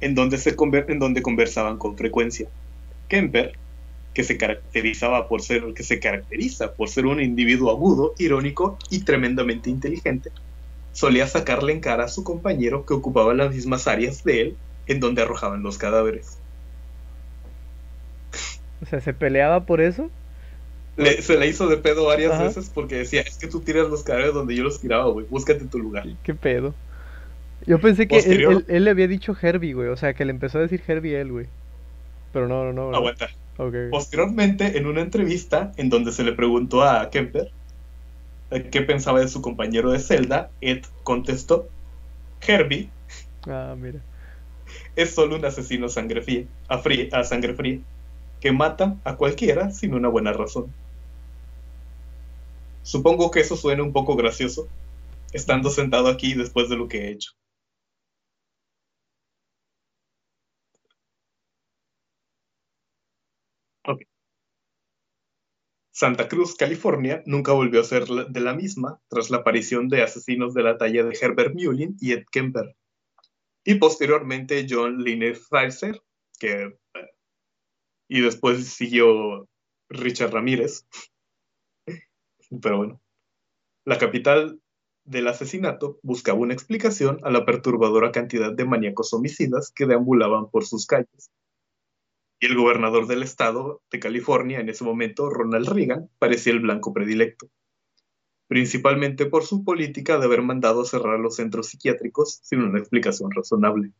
[0.00, 0.54] en donde, se
[0.88, 2.48] en donde conversaban con frecuencia.
[3.08, 3.52] Kemper,
[4.14, 9.00] que se caracterizaba por ser, que se caracteriza por ser un individuo agudo, irónico y
[9.00, 10.30] tremendamente inteligente,
[10.92, 14.56] solía sacarle en cara a su compañero que ocupaba las mismas áreas de él
[14.86, 16.38] en donde arrojaban los cadáveres.
[18.82, 20.10] O sea, ¿se peleaba por eso?
[20.96, 24.34] Se la hizo de pedo varias veces porque decía, es que tú tiras los cadáveres
[24.34, 26.06] donde yo los tiraba, güey, búscate tu lugar.
[26.22, 26.74] ¿Qué pedo?
[27.66, 30.62] Yo pensé que él, le había dicho Herbie, güey, o sea, que le empezó a
[30.62, 31.46] decir Herbie él, güey.
[32.32, 32.96] Pero no, no, no.
[32.96, 33.28] Aguanta.
[33.90, 37.52] Posteriormente, en una entrevista en donde se le preguntó a Kemper
[38.50, 41.68] eh, qué pensaba de su compañero de celda, Ed contestó,
[42.46, 42.90] Herbie
[43.46, 44.00] ah, mira.
[44.96, 46.82] es solo un asesino sangre fría, a,
[47.12, 47.78] a sangre fría,
[48.40, 50.66] que mata a cualquiera sin una buena razón.
[52.84, 54.68] Supongo que eso suena un poco gracioso,
[55.32, 57.32] estando sentado aquí después de lo que he hecho.
[65.96, 70.52] Santa Cruz, California, nunca volvió a ser de la misma tras la aparición de asesinos
[70.52, 72.76] de la talla de Herbert Mullin y Ed Kemper.
[73.64, 76.02] Y posteriormente John Liner Pfizer,
[76.38, 76.76] que,
[78.08, 79.48] y después siguió
[79.88, 80.86] Richard Ramírez.
[82.60, 83.00] Pero bueno,
[83.84, 84.60] la capital
[85.04, 90.64] del asesinato buscaba una explicación a la perturbadora cantidad de maníacos homicidas que deambulaban por
[90.64, 91.30] sus calles
[92.40, 96.92] y el gobernador del estado de California en ese momento, Ronald Reagan, parecía el blanco
[96.92, 97.48] predilecto,
[98.48, 103.92] principalmente por su política de haber mandado cerrar los centros psiquiátricos sin una explicación razonable.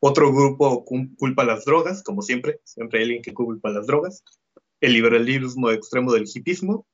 [0.00, 4.22] Otro grupo culpa las drogas, como siempre, siempre hay alguien que culpa las drogas,
[4.80, 6.86] el liberalismo extremo del hipismo,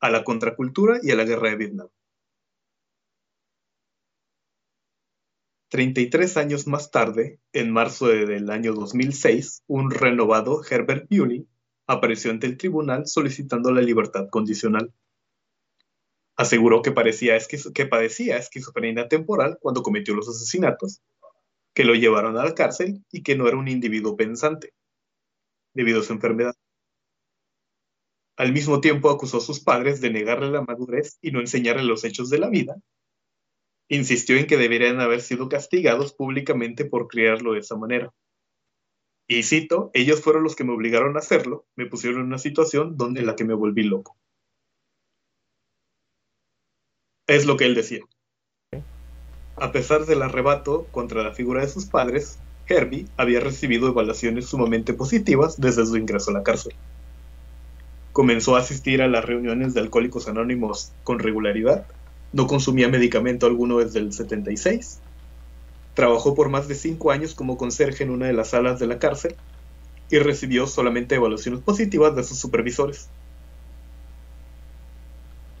[0.00, 1.88] a la contracultura y a la guerra de Vietnam.
[5.68, 11.46] 33 años más tarde, en marzo del año 2006, un renovado Herbert Bewley
[11.86, 14.92] apareció ante el tribunal solicitando la libertad condicional.
[16.36, 17.36] Aseguró que, parecía
[17.74, 21.02] que padecía esquizofrenia temporal cuando cometió los asesinatos,
[21.74, 24.72] que lo llevaron a la cárcel y que no era un individuo pensante,
[25.74, 26.54] debido a su enfermedad.
[28.38, 32.04] Al mismo tiempo acusó a sus padres de negarle la madurez y no enseñarle los
[32.04, 32.76] hechos de la vida,
[33.88, 38.14] insistió en que deberían haber sido castigados públicamente por criarlo de esa manera.
[39.26, 42.96] Y cito, ellos fueron los que me obligaron a hacerlo, me pusieron en una situación
[42.96, 44.16] donde la que me volví loco.
[47.26, 48.04] Es lo que él decía.
[49.56, 54.94] A pesar del arrebato contra la figura de sus padres, Herbie había recibido evaluaciones sumamente
[54.94, 56.76] positivas desde su ingreso a la cárcel.
[58.18, 61.86] Comenzó a asistir a las reuniones de Alcohólicos Anónimos con regularidad
[62.32, 64.98] no consumía medicamento alguno desde el 76.
[65.94, 68.98] Trabajó por más de cinco años como conserje en una de las salas de la
[68.98, 69.36] cárcel
[70.10, 73.08] y recibió solamente evaluaciones positivas de sus supervisores.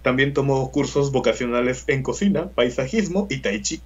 [0.02, 3.80] También tomó cursos vocacionales en cocina, paisajismo y tai chi.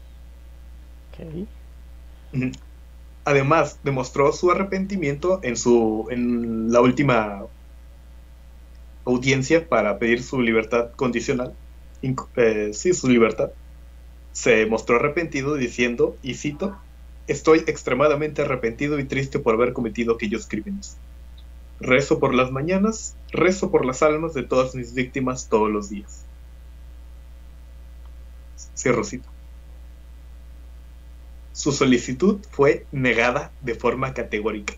[3.26, 7.44] Además, demostró su arrepentimiento en, su, en la última
[9.04, 11.54] audiencia para pedir su libertad condicional
[12.36, 13.50] eh, sí, su libertad,
[14.32, 16.76] se mostró arrepentido diciendo, y cito,
[17.28, 20.96] Estoy extremadamente arrepentido y triste por haber cometido aquellos crímenes.
[21.78, 26.24] Rezo por las mañanas, rezo por las almas de todas mis víctimas todos los días.
[28.74, 29.28] Cierro cita.
[31.52, 34.74] Su solicitud fue negada de forma categórica.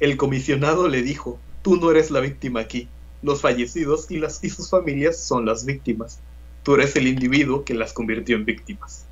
[0.00, 2.88] El comisionado le dijo, tú no eres la víctima aquí,
[3.22, 6.18] los fallecidos y, sus familias son las víctimas.
[6.62, 9.06] Tú eres el individuo que las convirtió en víctimas.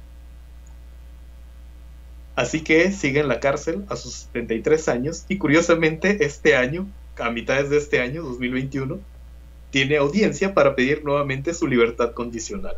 [2.37, 6.89] Así que sigue en la cárcel a sus 73 años y curiosamente este año,
[7.19, 8.99] a mitades de este año, 2021,
[9.71, 12.77] tiene audiencia para pedir nuevamente su libertad condicional.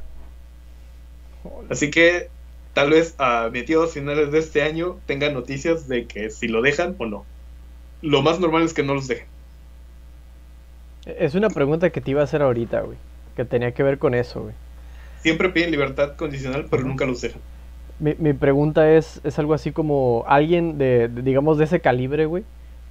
[1.70, 2.28] Así que
[2.74, 6.94] tal vez a mediados finales de este año tengan noticias de que si lo dejan
[6.98, 7.24] o no.
[8.02, 9.31] Lo más normal es que no los dejen.
[11.06, 12.96] Es una pregunta que te iba a hacer ahorita, güey.
[13.36, 14.54] Que tenía que ver con eso, güey.
[15.22, 17.40] Siempre piden libertad condicional, pero nunca los dejan.
[17.98, 22.44] Mi, mi pregunta es, es algo así como alguien de, digamos, de ese calibre, güey,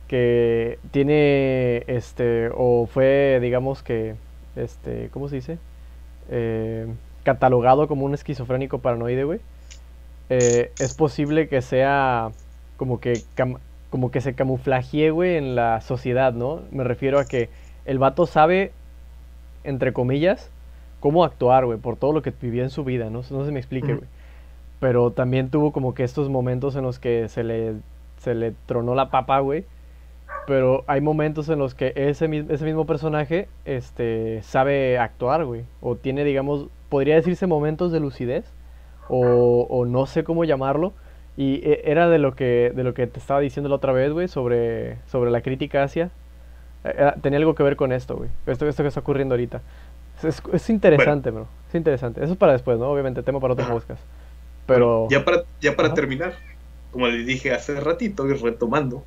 [0.08, 4.16] que tiene, este, o fue, digamos que,
[4.56, 5.58] este, ¿cómo se dice?
[6.30, 6.88] Eh,
[7.24, 9.40] catalogado como un esquizofrénico paranoide, güey.
[10.30, 12.32] Eh, es posible que sea
[12.78, 13.22] como que,
[13.90, 16.62] como que se camuflajee, güey, en la sociedad, ¿no?
[16.72, 17.50] Me refiero a que
[17.86, 18.72] el vato sabe,
[19.64, 20.50] entre comillas,
[21.00, 23.22] cómo actuar, güey, por todo lo que vivió en su vida, ¿no?
[23.30, 24.08] No se me explique, güey.
[24.80, 27.76] Pero también tuvo como que estos momentos en los que se le,
[28.18, 29.66] se le tronó la papa, güey.
[30.46, 35.66] Pero hay momentos en los que ese, ese mismo personaje este, sabe actuar, güey.
[35.82, 38.46] O tiene, digamos, podría decirse momentos de lucidez.
[39.08, 40.94] O, o no sé cómo llamarlo.
[41.38, 44.12] Y e, era de lo que, de lo que te estaba diciendo la otra vez,
[44.12, 46.12] güey, sobre, sobre la crítica hacia.
[46.84, 48.30] Eh, tenía algo que ver con esto, güey.
[48.46, 49.62] Esto, esto que está ocurriendo ahorita.
[50.24, 51.48] Es, interesante, bro.
[51.70, 52.24] Es interesante.
[52.24, 52.90] Eso es para después, ¿no?
[52.90, 54.02] Obviamente, tema para otros podcast.
[54.68, 55.08] Pero...
[55.10, 56.34] ya para, ya para terminar,
[56.92, 59.04] como le dije hace ratito y retomando,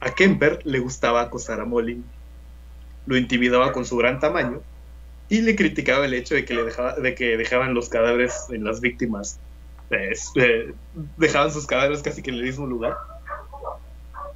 [0.00, 2.02] a Kemper le gustaba acosar a Molly.
[3.06, 4.60] Lo intimidaba con su gran tamaño
[5.28, 8.64] y le criticaba el hecho de que, le dejaba, de que dejaban los cadáveres en
[8.64, 9.38] las víctimas.
[9.90, 10.74] Eh,
[11.16, 12.96] dejaban sus cadáveres casi que en el mismo lugar.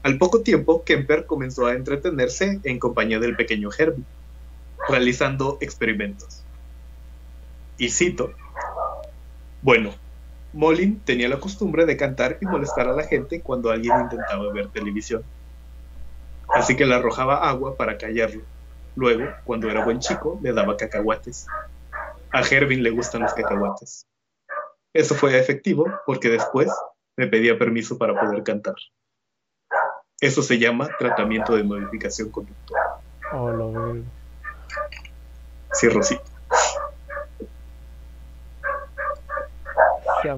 [0.03, 4.05] Al poco tiempo, Kemper comenzó a entretenerse en compañía del pequeño Herbie,
[4.89, 6.45] realizando experimentos.
[7.77, 8.33] Y cito,
[9.63, 9.95] bueno,
[10.53, 14.69] Molin tenía la costumbre de cantar y molestar a la gente cuando alguien intentaba ver
[14.69, 15.25] televisión.
[16.49, 18.43] Así que le arrojaba agua para callarlo.
[18.95, 21.47] Luego, cuando era buen chico, le daba cacahuates.
[22.33, 24.07] A Hervin le gustan los cacahuates.
[24.93, 26.69] Eso fue efectivo porque después
[27.17, 28.75] me pedía permiso para poder cantar.
[30.21, 32.83] Eso se llama tratamiento de modificación conductual.
[33.33, 34.03] Oh, lo veo.
[35.73, 36.23] Sí, Rosita.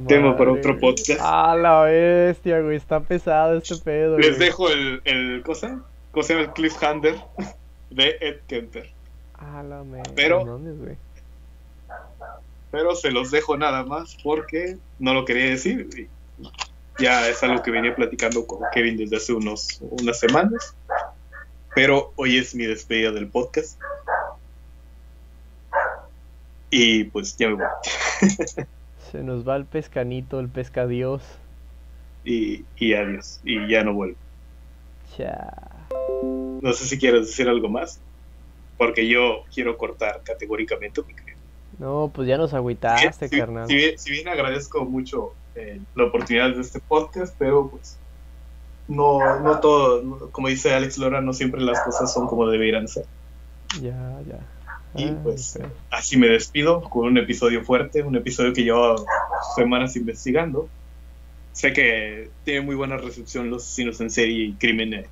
[0.06, 1.20] Tema para otro podcast.
[1.22, 2.76] Ah, la bestia, güey.
[2.76, 4.18] Está pesado este pedo.
[4.18, 5.80] Les dejo el, el cosa,
[6.12, 7.16] cosa el cliffhanger
[7.90, 8.90] de Ed Kemper.
[9.34, 9.82] Ah, la
[10.14, 10.60] Pero,
[12.70, 16.08] pero se los dejo nada más porque no lo quería decir.
[17.00, 20.74] Ya es algo que venía platicando con Kevin desde hace unos, unas semanas.
[21.74, 23.80] Pero hoy es mi despedida del podcast.
[26.70, 27.64] Y pues ya me voy.
[29.10, 31.22] Se nos va el pescanito, el pescadios.
[32.24, 33.40] Y, y adiós.
[33.44, 34.16] Y ya no vuelvo.
[35.18, 35.52] Ya.
[36.60, 38.00] No sé si quieres decir algo más.
[38.76, 41.02] Porque yo quiero cortar categóricamente
[41.78, 43.68] No, pues ya nos agüitaste, carnal.
[43.68, 47.98] Si bien, agradezco mucho eh, la oportunidad de este podcast, pero pues
[48.88, 53.04] no, no todo, como dice Alex Lora, no siempre las cosas son como deberían ser.
[53.80, 54.40] Ya, ya.
[54.94, 55.58] Y ah, pues
[55.90, 58.96] así me despido con un episodio fuerte, un episodio que llevo
[59.54, 60.68] semanas investigando.
[61.52, 65.06] Sé que tiene muy buena recepción los asesinos en serie y crimen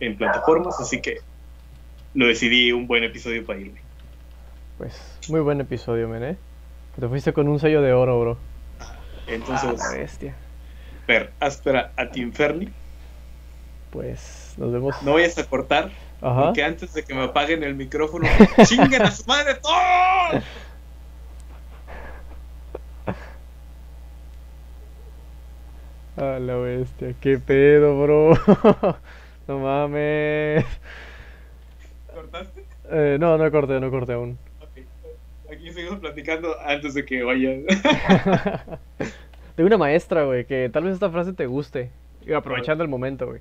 [0.00, 1.18] en plataformas, así que
[2.14, 3.80] lo decidí un buen episodio para irme.
[4.78, 6.36] Pues muy buen episodio, men, ¿eh?
[6.98, 8.51] Te fuiste con un sello de oro, bro.
[9.34, 10.34] Entonces, ah, bestia.
[11.06, 12.68] Per, áspera a ti Inferni.
[13.90, 15.02] Pues nos vemos.
[15.02, 15.90] No vayas a cortar
[16.22, 18.28] porque antes de que me apaguen el micrófono,
[18.64, 19.58] ¡chinguen a su madre!
[26.14, 28.34] A la bestia, qué pedo, bro.
[29.48, 30.62] no mames.
[32.12, 32.66] ¿Cortaste?
[32.90, 34.38] Eh, no, no corté, no corté aún.
[35.50, 37.64] Aquí seguimos platicando antes de que vayan.
[39.54, 41.90] Tengo una maestra, güey, que tal vez esta frase te guste.
[42.34, 43.40] Aprovechando el momento, güey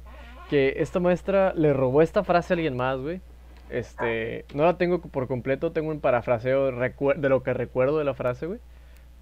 [0.52, 3.22] que esta maestra le robó esta frase a alguien más, güey.
[3.70, 8.14] Este, no la tengo por completo, tengo un parafraseo de lo que recuerdo de la
[8.14, 8.60] frase, güey.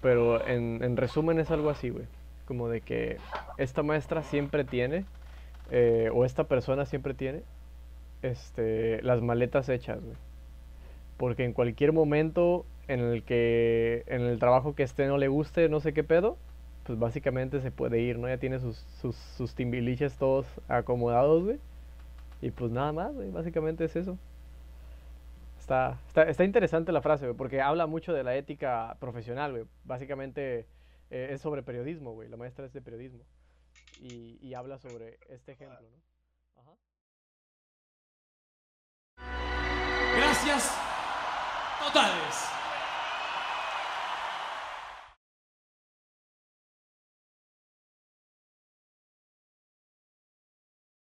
[0.02, 2.06] Pero en, resumen es algo así, güey.
[2.46, 3.18] Como de que
[3.58, 5.04] esta maestra siempre tiene,
[5.70, 7.44] eh, o esta persona siempre tiene,
[8.22, 10.16] este, las maletas hechas, güey.
[11.16, 15.68] Porque en cualquier momento en el que en el trabajo que esté no le guste,
[15.68, 16.38] no sé qué pedo,
[16.84, 18.28] pues básicamente se puede ir, ¿no?
[18.28, 21.58] Ya tiene sus, sus, sus timbiliches todos acomodados, güey.
[22.42, 24.18] Y pues nada más, güey, básicamente es eso.
[25.58, 29.64] Está, está, interesante la frase, güey, porque habla mucho de la ética profesional, güey.
[29.84, 30.66] Básicamente
[31.10, 32.28] eh, es sobre periodismo, güey.
[32.28, 33.20] La maestra es de periodismo.
[34.00, 36.10] Y, y habla sobre este ejemplo, ¿no?
[40.16, 40.76] Gracias
[41.78, 42.69] totales.